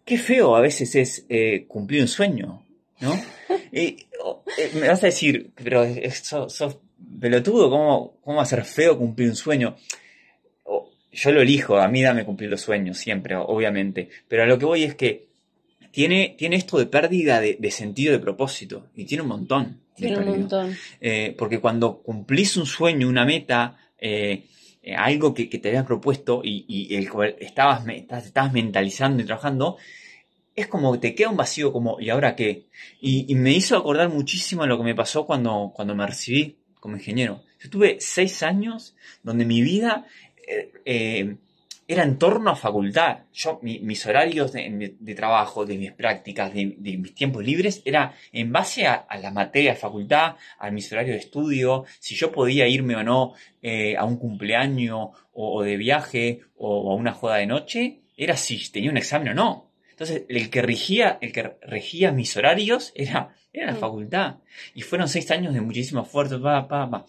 qué 0.08 0.16
feo 0.16 0.56
a 0.56 0.62
veces 0.62 0.94
es 0.94 1.26
eh, 1.28 1.66
cumplir 1.68 2.00
un 2.00 2.08
sueño, 2.08 2.62
¿no? 3.00 3.12
Y, 3.72 3.80
eh, 4.56 4.70
me 4.74 4.88
vas 4.88 5.02
a 5.02 5.06
decir, 5.06 5.50
pero 5.54 5.84
sos, 6.12 6.78
pelotudo, 7.20 7.68
¿cómo, 7.68 8.14
¿cómo 8.22 8.38
va 8.38 8.42
a 8.42 8.46
ser 8.46 8.64
feo 8.64 8.96
cumplir 8.96 9.28
un 9.28 9.36
sueño? 9.36 9.76
yo 11.10 11.32
lo 11.32 11.40
elijo, 11.40 11.78
a 11.78 11.88
mí 11.88 12.02
dame 12.02 12.24
cumplir 12.24 12.48
los 12.48 12.60
sueños, 12.60 12.96
siempre, 12.96 13.34
obviamente. 13.34 14.08
Pero 14.28 14.44
a 14.44 14.46
lo 14.46 14.58
que 14.58 14.66
voy 14.66 14.84
es 14.84 14.94
que 14.94 15.26
tiene, 15.90 16.36
tiene 16.38 16.56
esto 16.56 16.78
de 16.78 16.86
pérdida 16.86 17.40
de, 17.40 17.70
sentido 17.70 18.12
de 18.12 18.20
propósito, 18.20 18.86
y 18.94 19.04
tiene 19.04 19.22
un 19.22 19.28
montón. 19.28 19.80
Tiene 19.96 20.18
un 20.18 20.28
montón. 20.28 20.76
Eh, 21.00 21.34
porque 21.36 21.58
cuando 21.58 21.98
cumplís 21.98 22.56
un 22.56 22.66
sueño, 22.66 23.08
una 23.08 23.24
meta, 23.24 23.78
algo 24.96 25.34
que, 25.34 25.46
te 25.46 25.68
habías 25.68 25.84
propuesto 25.84 26.40
y, 26.44 26.94
el, 26.94 27.08
estabas, 27.40 27.84
estabas 27.88 28.52
mentalizando 28.52 29.22
y 29.22 29.26
trabajando, 29.26 29.76
es 30.54 30.66
como 30.66 30.92
que 30.92 30.98
te 30.98 31.14
queda 31.14 31.30
un 31.30 31.36
vacío 31.36 31.72
como, 31.72 32.00
¿y 32.00 32.10
ahora 32.10 32.34
qué? 32.34 32.66
Y, 33.00 33.34
me 33.36 33.52
hizo 33.52 33.76
acordar 33.76 34.08
muchísimo 34.08 34.66
lo 34.66 34.76
que 34.76 34.84
me 34.84 34.94
pasó 34.94 35.24
cuando, 35.24 35.72
cuando 35.74 35.94
me 35.94 36.06
recibí 36.06 36.56
como 36.80 36.96
ingeniero. 36.96 37.42
Yo 37.60 37.70
tuve 37.70 37.98
seis 38.00 38.42
años 38.42 38.96
donde 39.22 39.44
mi 39.44 39.62
vida 39.62 40.06
eh, 40.46 40.72
eh, 40.84 41.36
era 41.88 42.02
en 42.02 42.18
torno 42.18 42.50
a 42.50 42.56
facultad. 42.56 43.20
Yo, 43.32 43.58
mis 43.62 44.06
horarios 44.06 44.52
de, 44.52 45.14
trabajo, 45.16 45.64
de 45.64 45.78
mis 45.78 45.92
prácticas, 45.92 46.52
de, 46.52 46.76
mis 46.76 47.14
tiempos 47.14 47.42
libres, 47.42 47.80
era 47.86 48.14
en 48.30 48.52
base 48.52 48.86
a, 48.86 49.06
la 49.20 49.30
materia 49.30 49.72
de 49.72 49.78
facultad, 49.78 50.36
a 50.58 50.70
mis 50.70 50.92
horarios 50.92 51.14
de 51.14 51.20
estudio, 51.20 51.86
si 51.98 52.14
yo 52.14 52.30
podía 52.30 52.68
irme 52.68 52.94
o 52.94 53.02
no 53.02 53.32
eh, 53.62 53.96
a 53.96 54.04
un 54.04 54.18
cumpleaños 54.18 55.08
o, 55.32 55.62
de 55.62 55.78
viaje 55.78 56.40
o, 56.56 56.92
a 56.92 56.94
una 56.94 57.12
joda 57.12 57.36
de 57.36 57.46
noche, 57.46 58.00
era 58.18 58.36
si 58.36 58.70
tenía 58.70 58.90
un 58.90 58.98
examen 58.98 59.30
o 59.30 59.34
no. 59.34 59.72
Entonces, 59.90 60.24
el 60.28 60.50
que 60.50 60.60
regía, 60.60 61.18
el 61.22 61.32
que 61.32 61.56
regía 61.62 62.12
mis 62.12 62.36
horarios 62.36 62.92
era, 62.94 63.34
era 63.50 63.66
la 63.66 63.72
mm. 63.72 63.80
facultad. 63.80 64.36
Y 64.74 64.82
fueron 64.82 65.08
seis 65.08 65.30
años 65.30 65.54
de 65.54 65.62
muchísimo 65.62 66.02
esfuerzo, 66.02 66.40
pa, 66.42 66.68
pa, 66.68 66.90
pa. 66.90 67.06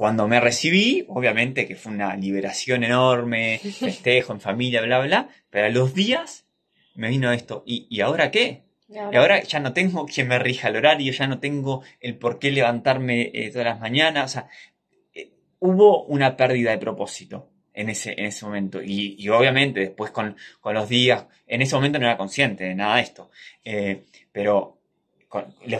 Cuando 0.00 0.26
me 0.26 0.40
recibí, 0.40 1.04
obviamente 1.08 1.68
que 1.68 1.76
fue 1.76 1.92
una 1.92 2.16
liberación 2.16 2.84
enorme, 2.84 3.58
festejo 3.58 4.32
en 4.32 4.40
familia, 4.40 4.80
bla, 4.80 4.98
bla, 5.00 5.28
pero 5.50 5.66
a 5.66 5.68
los 5.68 5.92
días 5.92 6.46
me 6.94 7.10
vino 7.10 7.30
esto. 7.32 7.62
¿Y, 7.66 8.00
ahora 8.00 8.30
qué? 8.30 8.62
¿Y 8.88 8.96
ahora? 8.96 9.42
ya 9.42 9.60
no 9.60 9.74
tengo 9.74 10.06
quien 10.06 10.28
me 10.28 10.38
rija 10.38 10.68
el 10.68 10.76
horario, 10.76 11.12
ya 11.12 11.26
no 11.26 11.38
tengo 11.38 11.82
el 12.00 12.16
por 12.16 12.38
qué 12.38 12.50
levantarme 12.50 13.30
eh, 13.34 13.50
todas 13.50 13.66
las 13.66 13.80
mañanas. 13.80 14.24
O 14.24 14.32
sea, 14.32 14.48
eh, 15.12 15.32
hubo 15.58 16.04
una 16.04 16.34
pérdida 16.34 16.70
de 16.70 16.78
propósito 16.78 17.50
en 17.74 17.90
ese, 17.90 18.12
en 18.12 18.24
ese 18.24 18.46
momento. 18.46 18.80
Y, 18.82 19.28
obviamente 19.28 19.80
después 19.80 20.12
con, 20.12 20.34
los 20.64 20.88
días, 20.88 21.26
en 21.46 21.60
ese 21.60 21.74
momento 21.74 21.98
no 21.98 22.06
era 22.06 22.16
consciente 22.16 22.64
de 22.64 22.74
nada 22.74 22.96
de 22.96 23.02
esto. 23.02 23.30
Eh, 23.66 24.04
pero 24.32 24.79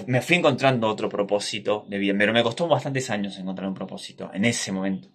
me 0.06 0.22
fui 0.22 0.36
encontrando 0.36 0.88
otro 0.88 1.08
propósito 1.08 1.84
de 1.88 1.98
vida, 1.98 2.14
pero 2.16 2.32
me 2.32 2.42
costó 2.42 2.68
bastantes 2.68 3.10
años 3.10 3.38
encontrar 3.38 3.68
un 3.68 3.74
propósito 3.74 4.30
en 4.32 4.44
ese 4.44 4.70
momento. 4.70 5.08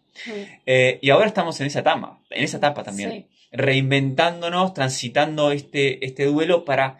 Eh, 0.65 1.00
y 1.02 1.10
ahora 1.10 1.28
estamos 1.28 1.60
en 1.62 1.67
esa 1.67 1.80
etapa, 1.80 2.19
en 2.30 2.43
esa 2.43 2.58
etapa 2.58 2.84
también, 2.84 3.28
reinventándonos, 3.52 4.74
transitando 4.74 5.52
este, 5.52 6.06
este 6.06 6.26
duelo 6.26 6.65
para, 6.65 7.00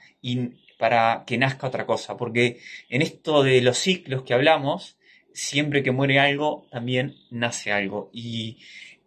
para 0.78 1.24
que 1.26 1.38
nazca 1.38 1.68
otra 1.68 1.86
cosa, 1.86 2.18
porque 2.18 2.60
en 2.90 3.02
esto 3.02 3.44
de 3.44 3.62
los 3.62 3.78
ciclos 3.78 4.24
que 4.24 4.34
hablamos, 4.34 4.98
siempre 5.34 5.84
que 5.84 5.92
muere 5.92 6.20
algo, 6.20 6.68
también 6.72 7.16
nace 7.30 7.72
algo, 7.72 8.10
y, 8.14 8.60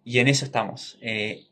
en 0.05 0.29
eso 0.29 0.45
estamos. 0.45 0.99
Eh, 1.01 1.45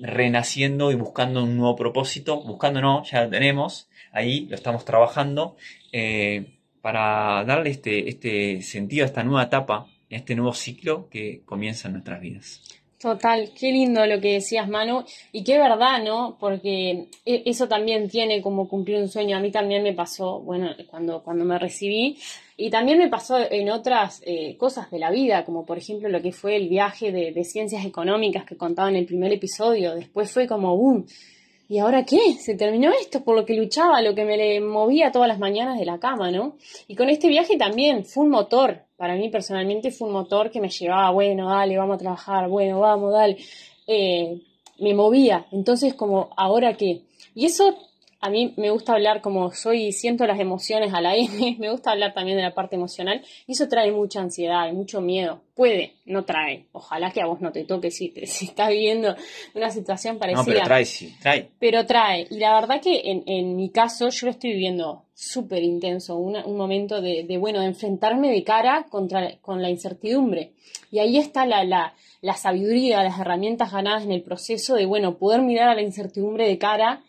renaciendo 0.00 0.92
y 0.92 0.96
buscando 0.96 1.42
un 1.42 1.56
nuevo 1.56 1.74
propósito, 1.74 2.42
buscando 2.42 2.82
no, 2.82 3.04
ya 3.04 3.24
lo 3.24 3.30
tenemos, 3.30 3.89
ahí 4.12 4.46
lo 4.46 4.56
estamos 4.56 4.84
trabajando, 4.84 5.56
eh, 5.92 6.56
para 6.82 7.44
darle 7.44 7.70
este, 7.70 8.08
este 8.08 8.62
sentido 8.62 9.04
a 9.04 9.06
esta 9.06 9.22
nueva 9.22 9.44
etapa, 9.44 9.86
a 10.10 10.14
este 10.14 10.34
nuevo 10.34 10.54
ciclo 10.54 11.08
que 11.10 11.42
comienza 11.44 11.88
en 11.88 11.94
nuestras 11.94 12.20
vidas. 12.20 12.62
Total, 13.00 13.50
qué 13.58 13.72
lindo 13.72 14.04
lo 14.04 14.20
que 14.20 14.34
decías, 14.34 14.68
Manu, 14.68 15.04
y 15.32 15.42
qué 15.42 15.56
verdad, 15.56 16.04
¿no? 16.04 16.36
Porque 16.38 17.08
e, 17.24 17.42
eso 17.46 17.66
también 17.66 18.10
tiene 18.10 18.42
como 18.42 18.68
cumplir 18.68 18.98
un 18.98 19.08
sueño. 19.08 19.38
A 19.38 19.40
mí 19.40 19.50
también 19.50 19.82
me 19.82 19.94
pasó, 19.94 20.40
bueno, 20.40 20.68
cuando, 20.90 21.22
cuando 21.22 21.46
me 21.46 21.58
recibí, 21.58 22.18
y 22.58 22.68
también 22.68 22.98
me 22.98 23.08
pasó 23.08 23.38
en 23.38 23.70
otras 23.70 24.22
eh, 24.26 24.54
cosas 24.58 24.90
de 24.90 24.98
la 24.98 25.10
vida, 25.10 25.46
como 25.46 25.64
por 25.64 25.78
ejemplo 25.78 26.10
lo 26.10 26.20
que 26.20 26.32
fue 26.32 26.56
el 26.56 26.68
viaje 26.68 27.10
de, 27.10 27.32
de, 27.32 27.44
ciencias 27.44 27.86
económicas 27.86 28.44
que 28.44 28.58
contaba 28.58 28.90
en 28.90 28.96
el 28.96 29.06
primer 29.06 29.32
episodio. 29.32 29.94
Después 29.94 30.30
fue 30.30 30.46
como, 30.46 30.76
¡boom! 30.76 31.06
¿Y 31.70 31.78
ahora 31.78 32.04
qué? 32.04 32.32
Se 32.32 32.56
terminó 32.56 32.90
esto 32.90 33.22
por 33.22 33.36
lo 33.36 33.46
que 33.46 33.54
luchaba, 33.54 34.02
lo 34.02 34.12
que 34.12 34.24
me 34.24 34.60
movía 34.60 35.12
todas 35.12 35.28
las 35.28 35.38
mañanas 35.38 35.78
de 35.78 35.84
la 35.84 36.00
cama, 36.00 36.32
¿no? 36.32 36.56
Y 36.88 36.96
con 36.96 37.08
este 37.08 37.28
viaje 37.28 37.56
también 37.56 38.04
fue 38.04 38.24
un 38.24 38.30
motor, 38.30 38.86
para 38.96 39.14
mí 39.14 39.28
personalmente 39.28 39.92
fue 39.92 40.08
un 40.08 40.14
motor 40.14 40.50
que 40.50 40.60
me 40.60 40.68
llevaba, 40.68 41.12
bueno, 41.12 41.48
dale, 41.48 41.78
vamos 41.78 41.94
a 41.94 41.98
trabajar, 41.98 42.48
bueno, 42.48 42.80
vamos, 42.80 43.12
dale. 43.12 43.36
Eh, 43.86 44.42
me 44.80 44.94
movía. 44.94 45.46
Entonces, 45.52 45.94
como, 45.94 46.30
¿ahora 46.36 46.76
qué? 46.76 47.02
Y 47.36 47.46
eso 47.46 47.72
a 48.22 48.28
mí 48.28 48.52
me 48.58 48.70
gusta 48.70 48.92
hablar 48.92 49.22
como 49.22 49.50
soy, 49.52 49.92
siento 49.92 50.26
las 50.26 50.38
emociones 50.38 50.92
a 50.92 51.00
la 51.00 51.16
M, 51.16 51.56
me 51.58 51.70
gusta 51.70 51.92
hablar 51.92 52.12
también 52.12 52.36
de 52.36 52.42
la 52.42 52.54
parte 52.54 52.76
emocional 52.76 53.24
y 53.46 53.52
eso 53.52 53.66
trae 53.68 53.90
mucha 53.92 54.20
ansiedad 54.20 54.68
y 54.68 54.72
mucho 54.72 55.00
miedo. 55.00 55.40
Puede, 55.54 55.94
no 56.04 56.24
trae. 56.24 56.66
Ojalá 56.72 57.10
que 57.10 57.22
a 57.22 57.26
vos 57.26 57.40
no 57.40 57.50
te 57.50 57.64
toque 57.64 57.90
si, 57.90 58.12
si 58.26 58.46
estás 58.46 58.68
viviendo 58.68 59.16
una 59.54 59.70
situación 59.70 60.18
parecida. 60.18 60.42
No, 60.42 60.46
pero 60.46 60.64
trae, 60.64 60.84
sí, 60.84 61.14
trae. 61.20 61.48
Pero 61.58 61.86
trae. 61.86 62.26
Y 62.30 62.38
la 62.38 62.54
verdad 62.54 62.80
que 62.82 63.10
en, 63.10 63.22
en 63.26 63.56
mi 63.56 63.70
caso 63.70 64.10
yo 64.10 64.26
lo 64.26 64.32
estoy 64.32 64.52
viviendo 64.52 65.06
súper 65.14 65.62
intenso, 65.62 66.16
un 66.16 66.56
momento 66.56 67.00
de, 67.00 67.24
de, 67.24 67.38
bueno, 67.38 67.60
de 67.60 67.66
enfrentarme 67.66 68.30
de 68.30 68.42
cara 68.42 68.86
contra, 68.88 69.36
con 69.40 69.60
la 69.60 69.68
incertidumbre. 69.68 70.52
Y 70.90 70.98
ahí 70.98 71.18
está 71.18 71.44
la, 71.46 71.64
la, 71.64 71.94
la 72.20 72.34
sabiduría, 72.34 73.02
las 73.02 73.18
herramientas 73.18 73.72
ganadas 73.72 74.04
en 74.04 74.12
el 74.12 74.22
proceso 74.22 74.74
de, 74.76 74.86
bueno, 74.86 75.16
poder 75.18 75.42
mirar 75.42 75.68
a 75.68 75.74
la 75.74 75.82
incertidumbre 75.82 76.46
de 76.46 76.58
cara 76.58 77.02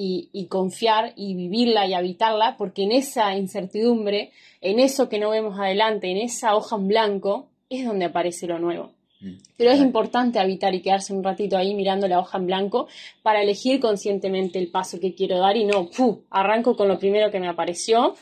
y, 0.00 0.46
confiar 0.46 1.12
y 1.16 1.34
vivirla 1.34 1.84
y 1.86 1.94
habitarla, 1.94 2.56
porque 2.56 2.84
en 2.84 2.92
esa 2.92 3.36
incertidumbre, 3.36 4.30
en 4.60 4.78
eso 4.78 5.08
que 5.08 5.18
no 5.18 5.30
vemos 5.30 5.58
adelante, 5.58 6.08
en 6.08 6.18
esa 6.18 6.54
hoja 6.54 6.76
en 6.76 6.86
blanco, 6.86 7.48
es 7.68 7.84
donde 7.84 8.04
aparece 8.04 8.46
lo 8.46 8.60
nuevo. 8.60 8.92
Mm, 9.20 9.32
Pero 9.56 9.72
es 9.72 9.80
importante 9.80 10.38
habitar 10.38 10.72
y 10.72 10.82
quedarse 10.82 11.12
un 11.12 11.24
ratito 11.24 11.56
ahí 11.56 11.74
mirando 11.74 12.06
la 12.06 12.20
hoja 12.20 12.38
en 12.38 12.46
blanco 12.46 12.86
para 13.22 13.42
elegir 13.42 13.80
conscientemente 13.80 14.60
el 14.60 14.70
paso 14.70 15.00
que 15.00 15.16
quiero 15.16 15.40
dar 15.40 15.56
y 15.56 15.64
no, 15.64 15.90
¡puh! 15.90 16.22
arranco 16.30 16.76
con 16.76 16.86
lo 16.86 17.00
primero 17.00 17.32
que 17.32 17.40
me 17.40 17.48
apareció, 17.48 18.14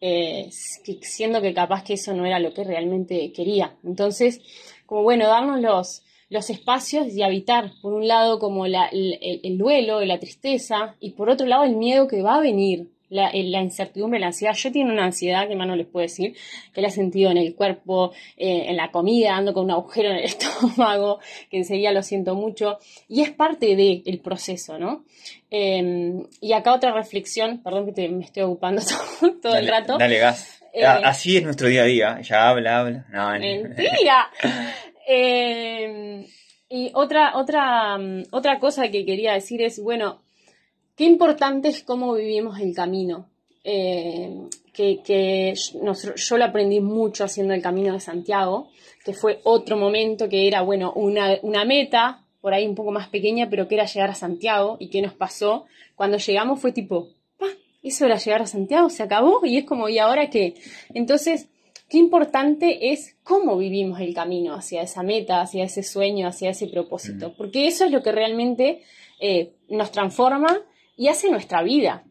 eh, 0.00 0.48
siendo 0.50 1.40
que 1.40 1.54
capaz 1.54 1.84
que 1.84 1.94
eso 1.94 2.12
no 2.12 2.26
era 2.26 2.40
lo 2.40 2.52
que 2.52 2.64
realmente 2.64 3.32
quería. 3.32 3.76
Entonces, 3.84 4.40
como 4.84 5.04
bueno, 5.04 5.28
darnos 5.28 5.60
los, 5.60 6.02
los 6.30 6.48
espacios 6.48 7.08
y 7.08 7.22
habitar, 7.22 7.72
por 7.82 7.92
un 7.92 8.06
lado, 8.06 8.38
como 8.38 8.66
la, 8.68 8.86
el, 8.86 9.58
duelo, 9.58 10.02
la 10.04 10.18
tristeza, 10.20 10.94
y 11.00 11.10
por 11.10 11.28
otro 11.28 11.46
lado, 11.46 11.64
el 11.64 11.76
miedo 11.76 12.06
que 12.06 12.22
va 12.22 12.36
a 12.36 12.40
venir, 12.40 12.86
la, 13.08 13.32
la, 13.34 13.60
incertidumbre, 13.60 14.20
la 14.20 14.28
ansiedad. 14.28 14.54
Yo 14.54 14.70
tengo 14.70 14.92
una 14.92 15.04
ansiedad 15.04 15.48
que 15.48 15.56
más 15.56 15.66
no 15.66 15.74
les 15.74 15.88
puedo 15.88 16.02
decir, 16.02 16.36
que 16.72 16.80
la 16.80 16.86
he 16.86 16.92
sentido 16.92 17.32
en 17.32 17.38
el 17.38 17.56
cuerpo, 17.56 18.12
eh, 18.36 18.66
en 18.68 18.76
la 18.76 18.92
comida, 18.92 19.36
ando 19.36 19.52
con 19.52 19.64
un 19.64 19.72
agujero 19.72 20.10
en 20.10 20.18
el 20.18 20.24
estómago, 20.24 21.18
que 21.50 21.58
enseguida 21.58 21.90
lo 21.90 22.04
siento 22.04 22.36
mucho, 22.36 22.78
y 23.08 23.22
es 23.22 23.32
parte 23.32 23.74
del 23.74 24.20
proceso, 24.20 24.78
¿no? 24.78 25.04
Em, 25.50 26.26
y 26.40 26.52
acá 26.52 26.72
otra 26.72 26.92
reflexión, 26.92 27.60
perdón 27.60 27.92
que 27.92 28.08
me 28.08 28.24
estoy 28.24 28.44
ocupando 28.44 28.80
todo, 29.42 29.56
el 29.56 29.66
rato. 29.66 29.98
Dale 29.98 30.18
gas. 30.18 30.62
Eh, 30.72 30.84
Así 30.84 31.36
es 31.36 31.42
nuestro 31.42 31.66
día 31.66 31.82
a 31.82 31.86
día, 31.86 32.20
ya 32.20 32.48
habla, 32.48 32.78
habla. 32.78 33.06
No, 33.10 33.30
mentira. 33.30 34.30
Eh, 35.06 36.26
y 36.68 36.90
otra, 36.94 37.36
otra, 37.36 37.98
mm, 37.98 38.24
otra 38.30 38.60
cosa 38.60 38.90
que 38.90 39.04
quería 39.04 39.34
decir 39.34 39.62
es, 39.62 39.82
bueno, 39.82 40.22
qué 40.96 41.04
importante 41.04 41.68
es 41.68 41.82
cómo 41.82 42.14
vivimos 42.14 42.60
el 42.60 42.74
camino. 42.74 43.28
Eh, 43.64 44.48
que, 44.72 45.54
yo 46.16 46.38
lo 46.38 46.44
aprendí 46.44 46.80
mucho 46.80 47.24
haciendo 47.24 47.52
el 47.52 47.60
camino 47.60 47.92
de 47.92 48.00
Santiago, 48.00 48.68
que 49.04 49.12
fue 49.12 49.40
otro 49.44 49.76
momento 49.76 50.28
que 50.28 50.46
era, 50.46 50.62
bueno, 50.62 50.92
una, 50.94 51.38
una 51.42 51.64
meta, 51.64 52.24
por 52.40 52.54
ahí 52.54 52.66
un 52.66 52.74
poco 52.74 52.90
más 52.90 53.08
pequeña, 53.08 53.50
pero 53.50 53.68
que 53.68 53.74
era 53.74 53.84
llegar 53.84 54.10
a 54.10 54.14
Santiago. 54.14 54.76
¿Y 54.80 54.88
qué 54.88 55.02
nos 55.02 55.12
pasó? 55.12 55.66
Cuando 55.96 56.16
llegamos 56.16 56.60
fue 56.60 56.72
tipo, 56.72 57.08
eso 57.82 58.06
era 58.06 58.16
llegar 58.16 58.42
a 58.42 58.46
Santiago, 58.46 58.90
se 58.90 59.02
acabó, 59.02 59.44
y 59.44 59.58
es 59.58 59.64
como, 59.64 59.88
¿y 59.88 59.98
ahora 59.98 60.28
qué? 60.28 60.54
Entonces, 60.94 61.48
qué 61.90 61.98
importante 61.98 62.92
es 62.92 63.16
cómo 63.24 63.58
vivimos 63.58 64.00
el 64.00 64.14
camino 64.14 64.54
hacia 64.54 64.82
esa 64.82 65.02
meta, 65.02 65.42
hacia 65.42 65.64
ese 65.64 65.82
sueño, 65.82 66.28
hacia 66.28 66.50
ese 66.50 66.68
propósito, 66.68 67.34
porque 67.36 67.66
eso 67.66 67.84
es 67.84 67.90
lo 67.90 68.02
que 68.02 68.12
realmente 68.12 68.82
eh, 69.18 69.54
nos 69.68 69.90
transforma 69.90 70.62
y 70.96 71.08
hace 71.08 71.30
nuestra 71.30 71.62
vida. 71.62 72.04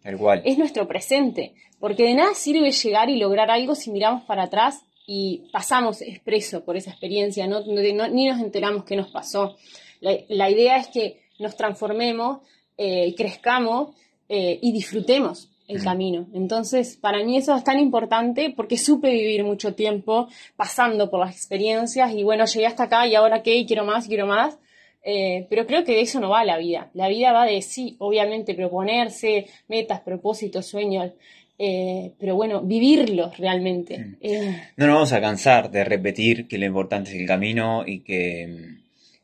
Es 0.43 0.57
nuestro 0.57 0.87
presente, 0.87 1.53
porque 1.79 2.03
de 2.03 2.13
nada 2.13 2.33
sirve 2.35 2.71
llegar 2.71 3.09
y 3.09 3.17
lograr 3.17 3.49
algo 3.49 3.73
si 3.73 3.89
miramos 3.89 4.23
para 4.23 4.43
atrás 4.43 4.83
y 5.07 5.49
pasamos 5.53 6.01
expreso 6.01 6.65
por 6.65 6.75
esa 6.75 6.91
experiencia, 6.91 7.47
no, 7.47 7.61
ni 7.61 8.27
nos 8.27 8.39
enteramos 8.41 8.83
qué 8.83 8.97
nos 8.97 9.09
pasó. 9.09 9.55
La, 10.01 10.49
idea 10.49 10.77
es 10.77 10.87
que 10.89 11.21
nos 11.39 11.55
transformemos, 11.55 12.41
eh, 12.77 13.15
crezcamos 13.15 13.95
eh, 14.27 14.59
y 14.61 14.71
disfrutemos 14.73 15.49
el 15.69 15.83
camino. 15.83 16.27
Entonces, 16.33 16.97
para 16.97 17.23
mí 17.23 17.37
eso 17.37 17.55
es 17.55 17.63
tan 17.63 17.79
importante 17.79 18.51
porque 18.55 18.75
supe 18.75 19.11
vivir 19.11 19.43
mucho 19.43 19.75
tiempo 19.75 20.27
pasando 20.55 21.11
por 21.11 21.19
las 21.19 21.35
experiencias 21.35 22.11
y 22.13 22.23
bueno, 22.23 22.45
llegué 22.45 22.65
hasta 22.65 22.85
acá 22.85 23.05
y 23.07 23.13
ahora 23.13 23.43
qué, 23.43 23.55
y 23.55 23.67
quiero 23.67 23.85
más, 23.85 24.07
quiero 24.07 24.25
más. 24.25 24.57
Eh, 25.03 25.45
pero 25.49 25.65
creo 25.65 25.85
que 25.85 25.93
de 25.93 26.01
eso 26.01 26.19
no 26.19 26.29
va 26.29 26.43
la 26.43 26.57
vida. 26.57 26.89
La 26.93 27.07
vida 27.07 27.31
va 27.31 27.45
de 27.45 27.61
sí, 27.61 27.95
obviamente, 27.99 28.55
proponerse 28.55 29.45
metas, 29.67 30.01
propósitos, 30.01 30.65
sueños, 30.65 31.13
eh, 31.59 32.13
pero 32.19 32.35
bueno, 32.35 32.61
vivirlos 32.61 33.37
realmente. 33.37 34.17
Eh, 34.21 34.59
no 34.75 34.87
nos 34.87 34.95
vamos 34.95 35.13
a 35.13 35.21
cansar 35.21 35.69
de 35.69 35.83
repetir 35.83 36.47
que 36.47 36.57
lo 36.57 36.65
importante 36.65 37.11
es 37.11 37.21
el 37.21 37.27
camino 37.27 37.83
y 37.85 37.99
que, 37.99 38.77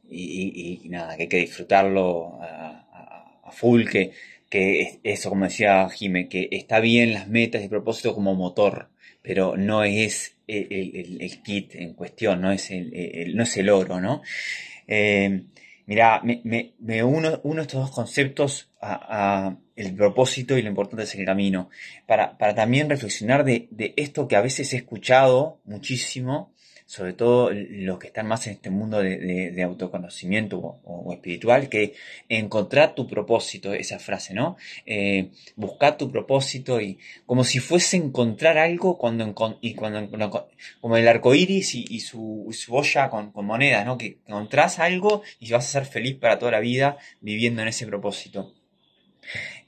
y, 0.07 0.79
nada, 0.89 1.15
que 1.17 1.23
hay 1.23 1.29
que 1.29 1.37
disfrutarlo 1.37 2.39
a, 2.39 3.39
a 3.43 3.51
full, 3.51 3.85
que 3.85 4.11
que 4.49 4.99
eso, 5.03 5.29
como 5.29 5.45
decía 5.45 5.87
Jime, 5.89 6.29
que 6.29 6.49
está 6.51 6.79
bien 6.79 7.13
las 7.13 7.27
metas 7.27 7.63
y 7.63 7.67
propósitos 7.67 8.13
como 8.13 8.35
motor, 8.35 8.89
pero 9.21 9.57
no 9.57 9.83
es 9.83 10.37
el, 10.47 11.41
kit 11.43 11.75
en 11.75 11.93
cuestión, 11.93 12.41
no 12.41 12.51
es 12.51 12.69
el, 12.71 13.35
no 13.35 13.43
es 13.43 13.57
el 13.57 13.69
oro, 13.69 13.99
¿no? 13.99 14.21
Eh, 14.87 15.43
mira, 15.87 16.21
me, 16.23 16.41
me, 16.79 17.03
uno, 17.03 17.39
uno, 17.43 17.55
de 17.55 17.61
estos 17.63 17.81
dos 17.81 17.91
conceptos 17.91 18.69
a, 18.81 19.57
el 19.75 19.93
propósito 19.93 20.57
y 20.57 20.61
lo 20.61 20.69
importante 20.69 21.03
es 21.03 21.15
el 21.15 21.25
camino, 21.25 21.69
para, 22.07 22.37
para 22.37 22.55
también 22.55 22.89
reflexionar 22.89 23.43
de, 23.43 23.67
de, 23.71 23.93
esto 23.97 24.27
que 24.27 24.35
a 24.35 24.41
veces 24.41 24.71
he 24.73 24.77
escuchado 24.77 25.59
muchísimo, 25.65 26.53
sobre 26.85 27.13
todo 27.13 27.49
los 27.51 27.97
que 27.97 28.07
están 28.07 28.27
más 28.27 28.45
en 28.45 28.53
este 28.53 28.69
mundo 28.69 28.99
de, 28.99 29.63
autoconocimiento 29.63 30.59
o, 30.83 31.11
espiritual, 31.13 31.67
que 31.67 31.95
encontrar 32.29 32.93
tu 32.93 33.07
propósito, 33.07 33.73
esa 33.73 33.97
frase, 33.97 34.35
¿no? 34.35 34.55
Eh, 34.85 35.31
buscar 35.55 35.97
tu 35.97 36.11
propósito 36.11 36.79
y 36.79 36.99
como 37.25 37.43
si 37.43 37.59
fuese 37.59 37.97
encontrar 37.97 38.59
algo 38.59 38.99
cuando, 38.99 39.57
y 39.61 39.73
cuando, 39.73 40.49
como 40.79 40.97
el 40.97 41.07
arco 41.07 41.33
iris 41.33 41.73
y, 41.73 41.99
su, 42.01 42.47
su, 42.51 42.75
olla 42.75 43.09
con, 43.09 43.31
monedas, 43.33 43.85
¿no? 43.85 43.97
Que 43.97 44.19
encontrás 44.27 44.77
algo 44.77 45.23
y 45.39 45.51
vas 45.51 45.65
a 45.65 45.79
ser 45.79 45.85
feliz 45.85 46.15
para 46.15 46.37
toda 46.37 46.51
la 46.51 46.59
vida 46.59 46.97
viviendo 47.19 47.63
en 47.63 47.69
ese 47.69 47.87
propósito. 47.87 48.53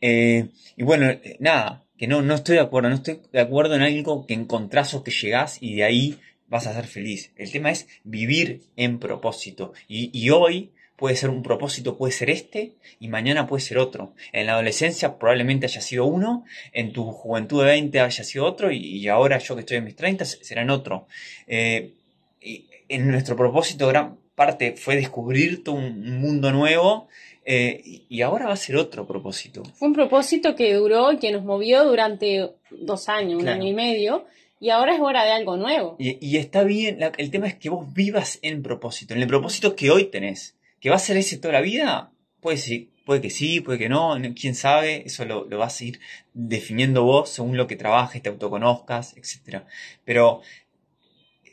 Eh, 0.02 0.50
y 0.76 0.84
bueno, 0.84 1.08
nada, 1.40 1.84
que 1.98 2.06
no, 2.06 2.22
no 2.22 2.36
estoy 2.36 2.58
de 2.58 2.62
acuerdo, 2.62 2.90
no 2.90 2.96
estoy 2.96 3.22
de 3.32 3.40
acuerdo 3.40 3.76
en 3.76 3.82
algo 3.82 4.28
que 4.28 4.36
encontrás 4.36 4.94
o 4.94 5.04
que 5.04 5.10
llegás 5.10 5.58
y 5.62 5.76
de 5.76 5.84
ahí 5.84 6.20
vas 6.48 6.68
a 6.68 6.74
ser 6.74 6.86
feliz. 6.86 7.32
El 7.36 7.52
tema 7.52 7.72
es 7.72 7.88
vivir 8.04 8.62
en 8.76 9.00
propósito. 9.00 9.74
Y, 9.88 10.30
hoy 10.30 10.72
puede 10.96 11.16
ser 11.16 11.30
un 11.30 11.44
propósito, 11.44 11.98
puede 11.98 12.12
ser 12.12 12.30
este, 12.30 12.74
y 13.00 13.08
mañana 13.08 13.48
puede 13.48 13.62
ser 13.62 13.78
otro. 13.78 14.14
En 14.32 14.48
la 14.48 14.54
adolescencia 14.54 15.18
probablemente 15.18 15.66
haya 15.68 15.82
sido 15.82 16.06
uno, 16.06 16.46
en 16.74 16.92
tu 16.94 17.12
juventud 17.12 17.62
de 17.62 17.68
20 17.68 18.00
haya 18.00 18.24
sido 18.24 18.46
otro, 18.46 18.72
y, 18.72 19.08
ahora 19.08 19.38
yo 19.38 19.56
que 19.56 19.62
estoy 19.62 19.78
en 19.78 19.86
mis 19.86 19.96
30 19.96 20.26
serán 20.26 20.70
otro. 20.70 21.08
Eh, 21.48 21.94
y 22.42 22.68
en 22.90 23.12
nuestro 23.12 23.36
propósito 23.36 23.88
gran 23.88 24.18
parte 24.36 24.76
fue 24.78 24.96
descubrirte 24.96 25.72
un, 25.72 26.20
mundo 26.20 26.52
nuevo, 26.52 27.08
eh, 27.46 27.82
y 28.10 28.22
ahora 28.22 28.48
va 28.48 28.54
a 28.54 28.58
ser 28.58 28.76
otro 28.76 29.08
propósito. 29.08 29.64
Fue 29.76 29.88
un 29.88 29.94
propósito 29.94 30.56
que 30.56 30.74
duró 30.74 31.12
y 31.12 31.18
que 31.18 31.32
nos 31.32 31.44
movió 31.44 31.86
durante 31.86 32.52
dos 32.72 33.08
años, 33.08 33.42
un 33.42 33.48
año 33.48 33.68
y 33.68 33.74
medio, 33.74 34.26
y 34.60 34.70
ahora 34.70 34.96
es 34.96 35.02
hora 35.02 35.24
de 35.24 35.32
algo 35.32 35.58
nuevo. 35.58 35.96
Y, 36.00 36.38
está 36.38 36.64
bien, 36.64 37.00
el 37.18 37.32
tema 37.32 37.48
es 37.48 37.56
que 37.56 37.70
vos 37.70 37.94
vivas 37.94 38.40
en 38.42 38.64
propósito, 38.64 39.14
en 39.14 39.22
el 39.22 39.28
propósito 39.28 39.76
que 39.76 39.92
hoy 39.92 40.06
tenés. 40.06 40.56
¿Que 40.80 40.90
va 40.90 40.96
a 40.96 41.00
ser 41.00 41.18
ese 41.18 41.38
toda 41.38 41.54
la 41.54 41.62
vida? 41.62 42.12
Puede, 42.40 42.58
sí, 42.58 42.92
puede 43.06 43.22
que 43.22 43.30
sí, 43.30 43.62
puede 43.62 43.80
que 43.80 43.90
no, 43.90 44.16
quién 44.40 44.54
sabe, 44.54 45.04
eso 45.06 45.26
lo, 45.26 45.46
lo 45.46 45.58
vas 45.58 45.82
a 45.82 45.86
ir 45.86 46.00
definiendo 46.34 47.04
vos 47.04 47.30
según 47.30 47.58
lo 47.58 47.68
que 47.68 47.76
trabajes, 47.76 48.22
te 48.22 48.30
autoconozcas, 48.30 49.16
etc. 49.18 49.64
Pero 50.06 50.42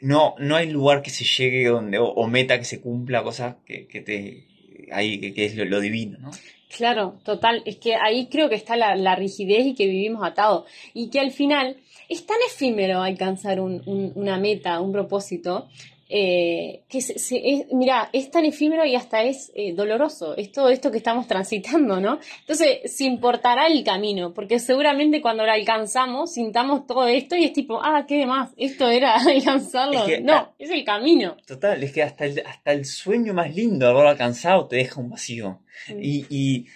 no, 0.00 0.34
no 0.38 0.56
hay 0.56 0.70
lugar 0.70 1.02
que 1.02 1.10
se 1.10 1.24
llegue 1.24 1.68
donde, 1.68 1.98
o, 1.98 2.26
meta 2.26 2.58
que 2.58 2.64
se 2.64 2.80
cumpla, 2.80 3.22
cosas 3.22 3.56
que, 3.64 3.86
que 3.86 4.00
te, 4.00 4.46
ahí, 4.92 5.32
que, 5.32 5.46
es 5.46 5.56
lo, 5.56 5.80
divino, 5.80 6.18
¿no? 6.18 6.30
Claro, 6.76 7.18
total. 7.24 7.62
Es 7.66 7.76
que 7.76 7.94
ahí 7.94 8.26
creo 8.26 8.48
que 8.48 8.56
está 8.56 8.76
la, 8.76 8.96
la 8.96 9.14
rigidez 9.14 9.64
y 9.64 9.74
que 9.74 9.86
vivimos 9.86 10.26
atados. 10.26 10.64
Y 10.92 11.08
que 11.08 11.20
al 11.20 11.30
final 11.30 11.76
es 12.08 12.26
tan 12.26 12.38
efímero 12.46 13.02
alcanzar 13.02 13.60
una 13.60 14.38
meta, 14.38 14.80
un 14.80 14.92
propósito, 14.92 15.68
eh, 16.08 16.82
que 16.88 17.00
se, 17.00 17.66
mira, 17.72 18.10
es 18.12 18.30
tan 18.30 18.44
efímero 18.44 18.84
y 18.84 18.94
hasta 18.94 19.22
es 19.22 19.50
eh, 19.54 19.72
doloroso, 19.72 20.36
es 20.36 20.52
todo 20.52 20.68
esto 20.68 20.90
que 20.90 20.98
estamos 20.98 21.26
transitando, 21.28 22.00
¿no? 22.00 22.18
Entonces, 22.40 22.94
se 22.94 23.04
importará 23.04 23.66
el 23.66 23.82
camino, 23.82 24.34
porque 24.34 24.58
seguramente 24.58 25.22
cuando 25.22 25.44
lo 25.44 25.52
alcanzamos, 25.52 26.34
sintamos 26.34 26.86
todo 26.86 27.08
esto 27.08 27.36
y 27.36 27.44
es 27.44 27.52
tipo, 27.52 27.80
ah, 27.82 28.04
¿qué 28.06 28.18
demás? 28.18 28.50
Esto 28.56 28.88
era 28.88 29.16
alcanzarlo. 29.26 30.04
no, 30.22 30.54
es 30.58 30.70
el 30.70 30.84
camino. 30.84 31.36
Total, 31.46 31.82
es 31.82 31.92
que 31.92 32.02
hasta 32.02 32.26
el, 32.26 32.42
hasta 32.46 32.72
el 32.72 32.84
sueño 32.84 33.32
más 33.32 33.54
lindo 33.54 33.86
de 33.86 33.92
haberlo 33.92 34.10
alcanzado 34.10 34.68
te 34.68 34.76
deja 34.76 35.00
un 35.00 35.10
vacío. 35.10 35.60
y 35.88 36.66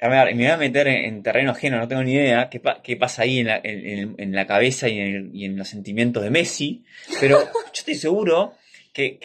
a 0.00 0.08
me 0.08 0.34
voy 0.34 0.46
a 0.46 0.56
meter 0.56 0.88
en, 0.88 1.22
terreno 1.22 1.50
ajeno, 1.52 1.78
no 1.78 1.88
tengo 1.88 2.02
ni 2.02 2.12
idea 2.12 2.48
qué, 2.48 2.96
pasa 2.96 3.22
ahí 3.22 3.40
en 3.40 3.46
la, 3.46 3.60
en, 3.62 4.46
cabeza 4.46 4.88
y 4.88 5.00
en, 5.00 5.32
en, 5.34 5.56
los 5.56 5.68
sentimientos 5.68 6.22
de 6.22 6.30
Messi, 6.30 6.84
pero 7.20 7.40
yo 7.54 7.72
estoy 7.72 7.94
seguro 7.94 8.54
que, 8.92 9.18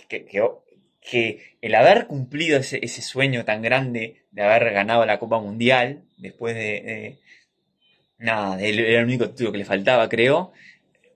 el 1.62 1.76
haber 1.76 2.08
cumplido 2.08 2.58
ese, 2.58 2.80
ese, 2.82 3.02
sueño 3.02 3.46
tan 3.46 3.62
grande 3.62 4.24
de 4.32 4.42
haber 4.42 4.74
ganado 4.74 5.06
la 5.06 5.20
Copa 5.20 5.40
Mundial, 5.40 6.04
después 6.18 6.56
de... 6.56 7.20
nada, 8.18 8.60
era 8.60 9.00
el 9.00 9.06
único 9.06 9.30
título 9.30 9.52
que 9.52 9.60
le 9.60 9.66
faltaba, 9.66 10.10
creo. 10.10 10.54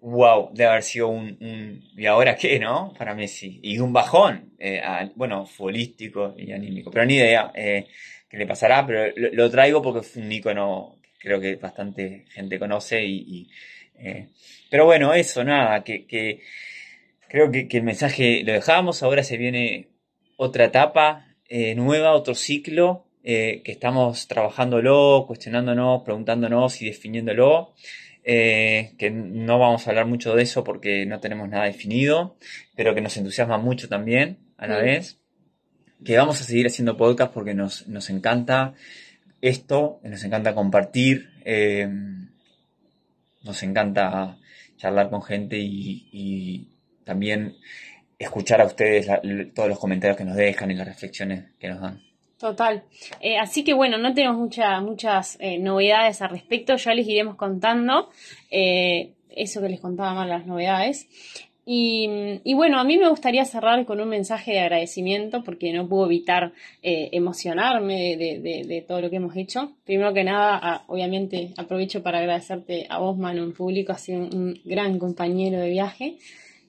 Wow, 0.02 0.54
de 0.54 0.66
haber 0.66 0.84
sido 0.84 1.08
un, 1.08 1.84
¿Y 1.98 2.06
ahora 2.06 2.36
qué, 2.36 2.60
no? 2.60 2.94
Para 2.98 3.16
Messi. 3.16 3.60
Y 3.64 3.80
un 3.80 3.92
bajón, 3.92 4.54
eh, 4.60 4.82
bueno, 5.16 5.46
futbolístico 5.46 6.36
y 6.38 6.52
anímico, 6.52 6.92
pero 6.92 7.06
ni 7.06 7.16
idea. 7.16 7.52
Eh, 7.56 7.88
que 8.30 8.38
le 8.38 8.46
pasará, 8.46 8.86
pero 8.86 9.14
lo, 9.16 9.50
traigo 9.50 9.82
porque 9.82 10.02
fue 10.02 10.22
un 10.22 10.32
icono 10.32 10.98
que 11.02 11.28
creo 11.30 11.40
que 11.40 11.56
bastante 11.56 12.26
gente 12.30 12.60
conoce 12.60 13.04
y... 13.06 13.50
Eh, 14.00 14.28
pero 14.70 14.86
bueno, 14.86 15.14
eso, 15.14 15.44
nada, 15.44 15.84
que, 15.84 16.06
que 16.06 16.42
creo 17.30 17.52
que, 17.52 17.68
el 17.72 17.84
mensaje 17.84 18.44
lo 18.44 18.54
dejamos, 18.54 19.02
ahora 19.02 19.24
se 19.24 19.38
viene 19.38 19.88
otra 20.36 20.66
etapa 20.66 21.36
eh, 21.50 21.74
nueva, 21.74 22.14
otro 22.14 22.36
ciclo, 22.36 23.08
eh, 23.24 23.62
que 23.64 23.72
estamos 23.72 24.28
trabajándolo, 24.28 25.26
cuestionándonos, 25.28 26.04
preguntándonos 26.04 26.82
y 26.82 26.86
definiéndolo. 26.86 27.74
que 28.24 29.12
no 29.12 29.58
vamos 29.58 29.88
a 29.88 29.90
hablar 29.92 30.06
mucho 30.06 30.36
de 30.36 30.44
eso 30.44 30.64
porque 30.64 31.06
no 31.06 31.20
tenemos 31.20 31.50
nada 31.50 31.66
definido, 31.66 32.38
pero 32.76 32.94
que 32.94 33.02
nos 33.02 33.18
entusiasma 33.18 33.58
mucho 33.58 33.88
también 33.90 34.38
a 34.58 34.68
la 34.68 34.78
vez 34.78 35.20
que 36.04 36.18
vamos 36.18 36.40
a 36.42 36.44
seguir 36.44 36.68
haciendo 36.68 36.98
podcast 36.98 37.34
porque 37.34 37.54
nos, 37.54 37.88
nos 37.88 38.10
encanta 38.10 38.74
esto, 39.42 40.00
nos 40.04 40.24
encanta 40.24 40.56
compartir, 40.56 41.30
eh, 41.46 41.88
nos 43.44 43.64
encanta 43.64 44.38
charlar 44.78 45.10
con 45.10 45.22
gente 45.22 45.58
y, 45.60 46.70
también 47.04 47.56
escuchar 48.20 48.60
a 48.60 48.66
ustedes 48.66 49.08
todos 49.54 49.70
los 49.70 49.80
comentarios 49.80 50.18
que 50.18 50.26
nos 50.26 50.36
dejan 50.36 50.70
y 50.72 50.74
las 50.74 50.88
reflexiones 50.88 51.46
que 51.58 51.70
nos 51.70 51.80
dan. 51.80 52.02
Total. 52.38 52.84
Eh, 53.22 53.38
así 53.38 53.64
que 53.64 53.74
bueno, 53.74 53.98
no 53.98 54.14
tenemos 54.14 54.38
muchas 54.38 54.82
muchas 54.82 55.38
eh, 55.40 55.58
novedades 55.58 56.22
al 56.22 56.32
respecto, 56.32 56.76
ya 56.76 56.94
les 56.94 57.08
iremos 57.08 57.38
contando 57.38 58.10
eso 58.50 59.62
que 59.62 59.70
les 59.70 59.80
contaba 59.80 60.16
más 60.16 60.28
las 60.28 60.46
novedades. 60.46 61.08
Y, 61.70 62.54
bueno, 62.54 62.80
a 62.80 62.86
mí 62.86 62.98
me 62.98 63.10
gustaría 63.10 63.44
cerrar 63.44 63.86
con 63.86 64.00
un 64.00 64.08
mensaje 64.08 64.52
de 64.52 64.60
agradecimiento 64.60 65.44
porque 65.44 65.74
no 65.74 65.86
puedo 65.86 66.06
evitar 66.06 66.54
eh, 66.82 67.10
emocionarme 67.12 68.16
de, 68.16 68.86
todo 68.88 69.02
lo 69.02 69.10
que 69.10 69.18
hemos 69.18 69.36
hecho. 69.36 69.74
Primero 69.84 70.14
que 70.14 70.24
nada, 70.24 70.86
obviamente 70.88 71.52
aprovecho 71.58 72.02
para 72.02 72.20
agradecerte 72.20 72.88
a 72.90 73.00
vos, 73.00 73.18
Manu, 73.18 73.44
en 73.44 73.54
público, 73.54 73.92
has 73.92 74.00
sido 74.00 74.20
un, 74.20 74.58
gran 74.64 74.98
compañero 74.98 75.60
de 75.60 75.70
viaje. 75.70 76.18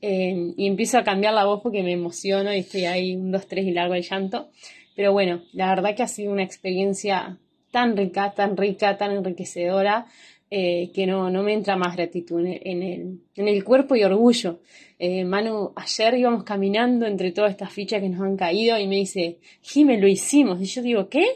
Eh, 0.03 0.55
y 0.57 0.67
empiezo 0.67 0.99
a 0.99 1.05
cambiar 1.05 1.33
la 1.33 1.45
voz 1.45 1.61
porque 1.63 1.85
me 1.85 1.93
emociono 1.93 2.53
y 2.53 2.59
estoy 2.59 2.87
ahí 2.87 3.15
un, 3.15 3.31
dos, 3.31 3.47
tres 3.47 3.67
y 3.67 3.71
largo 3.71 3.95
el 3.95 4.03
llanto. 4.03 4.49
Pero 4.97 5.13
bueno, 5.13 5.43
la 5.53 5.69
verdad 5.69 5.95
que 5.95 6.03
ha 6.03 6.09
sido 6.09 6.33
una 6.33 6.43
experiencia 6.43 7.39
tan 7.71 7.97
rica, 7.97 8.33
tan 8.33 8.57
rica, 8.57 8.97
tan 8.97 9.13
enriquecedora. 9.13 10.07
Eh, 10.51 10.91
que 10.95 11.07
no, 11.07 11.29
no 11.29 11.43
me 11.43 11.53
entra 11.53 11.77
más 11.77 11.95
gratitud 11.95 12.41
en 12.41 12.83
el, 12.83 13.21
en 13.37 13.49
el, 13.49 13.65
cuerpo 13.65 13.97
y 13.97 14.05
orgullo. 14.05 14.61
Eh, 14.99 15.23
Manu, 15.23 15.73
ayer 15.77 16.15
íbamos 16.15 16.43
caminando 16.45 17.05
entre 17.05 17.33
todas 17.33 17.51
estas 17.51 17.71
fichas 17.71 18.01
que 18.01 18.09
nos 18.09 18.23
han 18.23 18.39
caído 18.39 18.79
y 18.79 18.87
me 18.87 18.97
dice, 18.97 19.41
Jime, 19.61 19.99
lo 19.99 20.09
hicimos. 20.09 20.59
Y 20.63 20.65
yo 20.65 20.81
digo, 20.81 21.09
¿qué? 21.11 21.27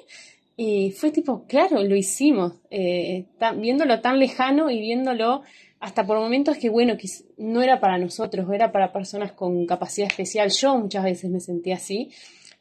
Y 0.56 0.92
fue 0.92 1.10
tipo, 1.10 1.44
claro, 1.46 1.82
lo 1.82 1.94
hicimos. 1.94 2.54
Eh, 2.70 3.26
viéndolo 3.58 4.00
tan 4.00 4.18
lejano 4.18 4.70
y 4.70 4.80
viéndolo 4.80 5.42
hasta 5.78 6.06
por 6.06 6.18
momentos 6.18 6.56
que, 6.56 6.70
bueno, 6.70 6.96
que 6.96 7.08
no 7.36 7.60
era 7.60 7.80
para 7.80 7.98
nosotros, 7.98 8.46
era 8.50 8.72
para 8.72 8.94
personas 8.94 9.32
con 9.32 9.66
capacidad 9.66 10.08
especial. 10.08 10.50
Yo 10.50 10.78
muchas 10.78 11.04
veces 11.04 11.30
me 11.30 11.40
sentí 11.40 11.72
así. 11.72 12.10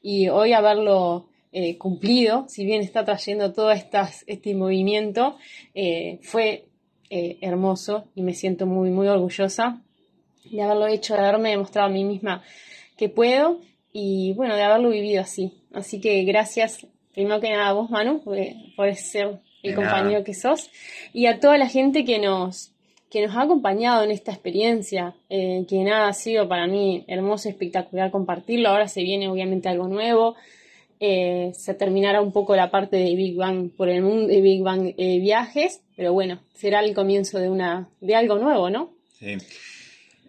Y 0.01 0.27
hoy 0.27 0.51
haberlo 0.51 1.30
eh, 1.53 1.77
cumplido, 1.77 2.45
si 2.47 2.63
bien 2.63 2.81
está 2.81 3.03
trayendo 3.03 3.51
todo 3.51 3.71
estas, 3.71 4.23
este 4.25 4.55
movimiento, 4.55 5.35
eh, 5.75 6.17
fue 6.21 6.69
eh, 7.09 7.39
hermoso 7.41 8.05
y 8.15 8.21
me 8.21 8.33
siento 8.33 8.65
muy, 8.65 8.89
muy 8.89 9.09
orgullosa 9.09 9.81
de 10.49 10.61
haberlo 10.61 10.87
hecho, 10.87 11.13
de 11.13 11.19
haberme 11.19 11.49
demostrado 11.49 11.89
a 11.89 11.91
mí 11.91 12.05
misma 12.05 12.41
que 12.95 13.09
puedo 13.09 13.59
y 13.91 14.31
bueno, 14.31 14.55
de 14.55 14.63
haberlo 14.63 14.91
vivido 14.91 15.21
así. 15.21 15.51
Así 15.73 15.99
que 15.99 16.23
gracias, 16.23 16.87
primero 17.13 17.41
que 17.41 17.49
nada 17.49 17.67
a 17.67 17.73
vos, 17.73 17.89
Manu, 17.89 18.21
por, 18.23 18.95
ser 18.95 19.39
el 19.61 19.75
compañero 19.75 20.23
que 20.23 20.33
sos 20.33 20.71
y 21.11 21.25
a 21.25 21.41
toda 21.41 21.57
la 21.57 21.67
gente 21.67 22.05
que 22.05 22.17
nos, 22.19 22.71
que 23.09 23.27
nos 23.27 23.35
ha 23.35 23.41
acompañado 23.41 24.05
en 24.05 24.11
esta 24.11 24.31
experiencia, 24.31 25.15
que 25.27 25.83
nada 25.83 26.07
ha 26.07 26.13
sido 26.13 26.47
para 26.47 26.65
mí 26.65 27.03
hermoso, 27.07 27.49
espectacular 27.49 28.09
compartirlo. 28.09 28.69
Ahora 28.69 28.87
se 28.87 29.01
viene 29.01 29.27
obviamente 29.27 29.67
algo 29.67 29.89
nuevo, 29.89 30.37
eh, 31.03 31.51
se 31.55 31.73
terminará 31.73 32.21
un 32.21 32.31
poco 32.31 32.55
la 32.55 32.69
parte 32.69 32.95
de 32.95 33.15
Big 33.15 33.35
Bang 33.35 33.71
por 33.75 33.89
el 33.89 34.03
mundo 34.03 34.27
de 34.27 34.39
Big 34.39 34.61
Bang 34.61 34.93
eh, 34.95 35.19
viajes, 35.19 35.81
pero 35.95 36.13
bueno, 36.13 36.43
será 36.53 36.79
el 36.81 36.93
comienzo 36.93 37.39
de 37.39 37.49
una 37.49 37.89
de 38.01 38.15
algo 38.15 38.37
nuevo, 38.37 38.69
¿no? 38.69 38.93
Sí. 39.17 39.35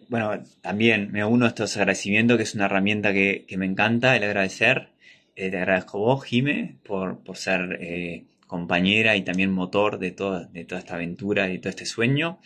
bueno, 0.09 0.43
también 0.61 1.11
me 1.11 1.23
uno 1.23 1.45
a 1.45 1.49
estos 1.49 1.77
agradecimientos, 1.77 2.37
que 2.37 2.43
es 2.43 2.55
una 2.55 2.65
herramienta 2.65 3.13
que, 3.13 3.45
me 3.55 3.67
encanta, 3.67 4.15
el 4.15 4.23
agradecer. 4.23 4.89
Eh, 5.35 5.51
te 5.51 5.57
agradezco 5.57 5.99
vos, 5.99 6.23
Jime, 6.23 6.77
por, 6.83 7.19
por 7.19 7.37
ser 7.37 7.77
eh, 7.79 8.23
compañera 8.47 9.15
y 9.15 9.21
también 9.21 9.51
motor 9.51 9.99
de, 9.99 10.09
toda 10.09 10.45
de 10.45 10.65
toda 10.65 10.79
esta 10.79 10.95
aventura 10.95 11.51
y 11.51 11.59
todo 11.59 11.69
este 11.69 11.85
sueño. 11.85 12.39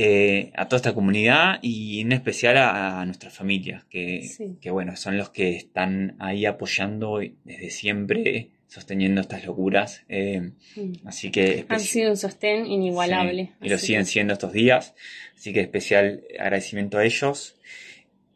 Eh, 0.00 0.52
a 0.54 0.68
toda 0.68 0.76
esta 0.76 0.94
comunidad 0.94 1.58
y 1.60 2.02
en 2.02 2.12
especial 2.12 2.56
a, 2.56 3.04
nuestras 3.04 3.34
familias, 3.34 3.82
que, 3.86 4.30
que, 4.60 4.70
bueno, 4.70 4.94
son 4.94 5.18
los 5.18 5.30
que 5.30 5.56
están 5.56 6.14
ahí 6.20 6.46
apoyando 6.46 7.18
desde 7.42 7.70
siempre, 7.70 8.50
sosteniendo 8.68 9.20
estas 9.20 9.44
locuras. 9.44 10.04
Eh, 10.08 10.52
mm. 10.76 10.92
Así 11.04 11.32
que... 11.32 11.66
Han 11.68 11.80
sido 11.80 12.10
un 12.10 12.16
sostén 12.16 12.66
inigualable. 12.66 13.54
y 13.60 13.68
lo 13.68 13.76
siguen 13.76 14.06
siendo 14.06 14.34
estos 14.34 14.52
días, 14.52 14.94
así 15.34 15.52
que 15.52 15.62
especial 15.62 16.22
agradecimiento 16.38 16.98
a 16.98 17.04
ellos. 17.04 17.56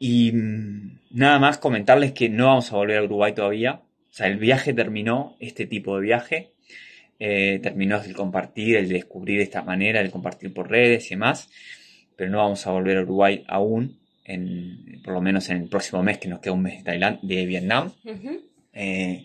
Y 0.01 0.33
mm, 0.33 0.99
nada 1.13 1.39
más 1.39 1.59
comentarles 1.59 2.11
que 2.11 2.29
no 2.29 2.47
vamos 2.47 2.73
a 2.73 2.77
volver 2.77 2.99
a 2.99 3.05
Uruguay 3.05 3.35
todavía. 3.35 3.83
O 4.11 4.13
sea, 4.13 4.27
el 4.27 4.39
viaje 4.39 4.75
terminó, 4.75 5.37
este 5.39 5.67
tipo 5.67 5.95
de 5.95 6.03
viaje. 6.03 6.52
Eh, 7.25 7.61
terminó 7.63 8.03
el 8.03 8.15
compartir, 8.15 8.77
el 8.77 8.89
descubrir 8.89 9.39
de 9.39 9.45
esta 9.45 9.63
manera, 9.63 10.01
el 10.01 10.11
compartir 10.11 10.53
por 10.53 10.69
redes 10.69 11.07
y 11.07 11.11
demás, 11.11 11.49
pero 12.17 12.31
no 12.31 12.39
vamos 12.39 12.67
a 12.67 12.73
volver 12.73 12.99
a 12.99 13.03
Uruguay 13.03 13.45
aún, 13.47 14.01
en, 14.25 15.01
por 15.05 15.15
lo 15.15 15.21
menos 15.21 15.49
en 15.51 15.59
el 15.59 15.69
próximo 15.69 16.03
mes, 16.03 16.19
que 16.19 16.27
nos 16.27 16.41
queda 16.41 16.55
un 16.55 16.63
mes 16.63 16.83
de, 16.83 17.19
de 17.23 17.47
Vietnam. 17.47 17.93
Eh, 18.73 19.25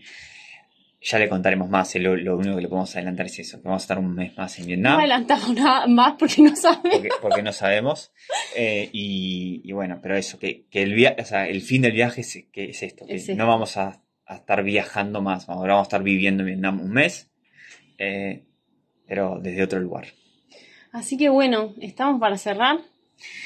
ya 1.02 1.18
le 1.18 1.28
contaremos 1.28 1.70
más, 1.70 1.96
eh, 1.96 2.00
lo, 2.00 2.12
único 2.38 2.56
que 2.56 2.62
le 2.62 2.68
podemos 2.68 2.96
adelantar 2.96 3.26
es 3.26 3.40
eso, 3.40 3.58
que 3.60 3.68
vamos 3.68 3.82
a 3.82 3.86
estar 3.86 3.98
un 3.98 4.14
mes 4.14 4.38
más 4.38 4.60
en 4.60 4.68
Vietnam. 4.68 4.94
No 4.94 5.00
adelantamos 5.00 5.54
nada 5.56 5.88
más 5.88 6.14
porque 6.20 6.44
no 6.44 6.56
sabemos. 6.56 7.02
Porque, 7.20 7.42
no 7.42 7.52
sabemos. 7.52 8.12
y, 8.56 9.72
bueno, 9.72 10.00
pero 10.04 10.16
eso, 10.16 10.38
que, 10.38 10.66
el, 10.72 10.94
el 10.94 11.62
fin 11.62 11.82
del 11.82 11.94
viaje 11.94 12.22
es, 12.22 12.46
que 12.52 12.66
es 12.66 12.84
esto, 12.84 13.08
que 13.08 13.34
no 13.34 13.48
vamos 13.48 13.76
a, 13.78 14.04
estar 14.30 14.62
viajando 14.62 15.24
más, 15.24 15.50
ahora 15.50 15.74
vamos 15.74 15.86
a 15.86 15.90
estar 15.90 16.04
viviendo 16.04 16.44
en 16.44 16.48
Vietnam 16.48 16.82
un 16.82 16.92
mes 16.92 17.32
eh, 17.98 18.44
pero 19.08 19.40
desde 19.42 19.64
otro 19.64 19.80
lugar. 19.80 20.08
Así 20.92 21.18
que 21.18 21.30
bueno, 21.30 21.74
¿estamos 21.82 22.20
para 22.20 22.38
cerrar? 22.38 22.80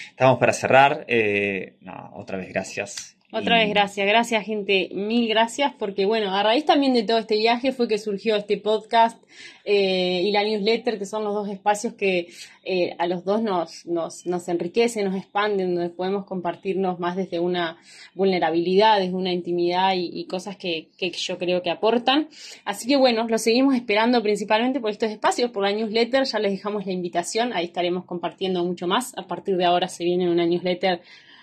Estamos 0.10 0.40
para 0.40 0.54
cerrar. 0.54 1.06
Eh, 1.08 1.78
otra 2.14 2.38
vez 2.38 2.50
gracias 2.50 3.18
otra 3.32 3.58
vez 3.58 3.70
gracias, 3.70 4.08
gracias 4.08 4.46
gente, 4.46 4.90
mil 4.94 5.28
gracias 5.28 5.74
porque 5.78 6.06
bueno, 6.06 6.36
a 6.36 6.44
raíz 6.44 6.66
también 6.66 6.94
de 6.94 7.04
todo 7.04 7.18
este 7.18 7.38
viaje 7.38 7.72
fue 7.72 7.88
que 7.88 7.98
surgió 7.98 8.36
este 8.36 8.58
podcast 8.58 9.22
eh, 9.64 10.22
y 10.24 10.32
la 10.32 10.44
newsletter, 10.44 10.98
que 10.98 11.06
son 11.06 11.24
los 11.24 11.34
dos 11.34 11.50
espacios 11.50 11.94
que 11.94 12.28
eh, 12.64 12.96
a 12.98 13.08
los 13.08 13.24
dos 13.24 13.42
nos, 13.42 13.86
nos, 13.86 14.26
nos 14.26 14.48
enriquecen, 14.48 15.06
nos 15.06 15.16
expanden, 15.16 15.76
donde 15.76 15.90
podemos 15.90 16.26
compartirnos 16.26 17.00
más 17.00 17.16
desde 17.16 17.40
una 17.40 17.78
vulnerabilidad, 18.14 19.00
desde 19.00 19.14
una 19.14 19.32
intimidad 19.32 19.94
y, 19.96 20.26
cosas 20.26 20.58
que, 20.58 20.90
que, 20.98 21.12
yo 21.12 21.38
creo 21.38 21.62
que 21.62 21.70
aportan. 21.70 22.28
Así 22.66 22.88
que 22.88 22.98
bueno, 22.98 23.28
lo 23.28 23.38
seguimos 23.38 23.76
esperando 23.76 24.22
principalmente 24.22 24.80
por 24.80 24.92
estos 24.92 25.10
espacios, 25.10 25.52
por 25.52 25.64
la 25.64 25.72
newsletter, 25.72 26.26
ya 26.26 26.40
les 26.40 26.52
dejamos 26.52 26.86
la 26.86 26.92
invitación, 26.92 27.54
ahí 27.54 27.66
estaremos 27.66 28.06
compartiendo 28.06 28.64
mucho 28.64 28.88
más. 28.88 29.18
A 29.18 29.28
partir 29.28 29.58
de 29.58 29.66
ahora 29.66 29.88
se 29.88 30.04
viene 30.04 30.30
una 30.30 30.46
newsletter 30.46 31.02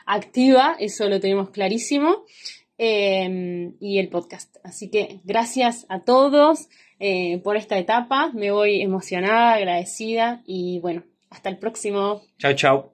activa, 0.09 0.77
eso 0.81 1.09
lo 1.09 1.21
tenemos 1.21 1.51
clarísimo, 1.51 2.25
em, 2.79 3.75
y 3.81 3.99
el 3.99 4.09
podcast. 4.09 4.57
Así 4.65 4.91
que 4.91 5.21
gracias 5.25 5.87
a 5.89 6.01
todos 6.01 6.69
eh, 6.99 7.39
por 7.45 7.57
esta 7.57 7.79
etapa, 7.79 8.31
me 8.35 8.51
voy 8.51 8.83
emocionada, 8.83 9.55
agradecida 9.55 10.43
y 10.47 10.81
bueno, 10.81 11.05
hasta 11.31 11.49
el 11.49 11.59
próximo. 11.59 12.23
Chao, 12.39 12.55
chao. 12.55 12.87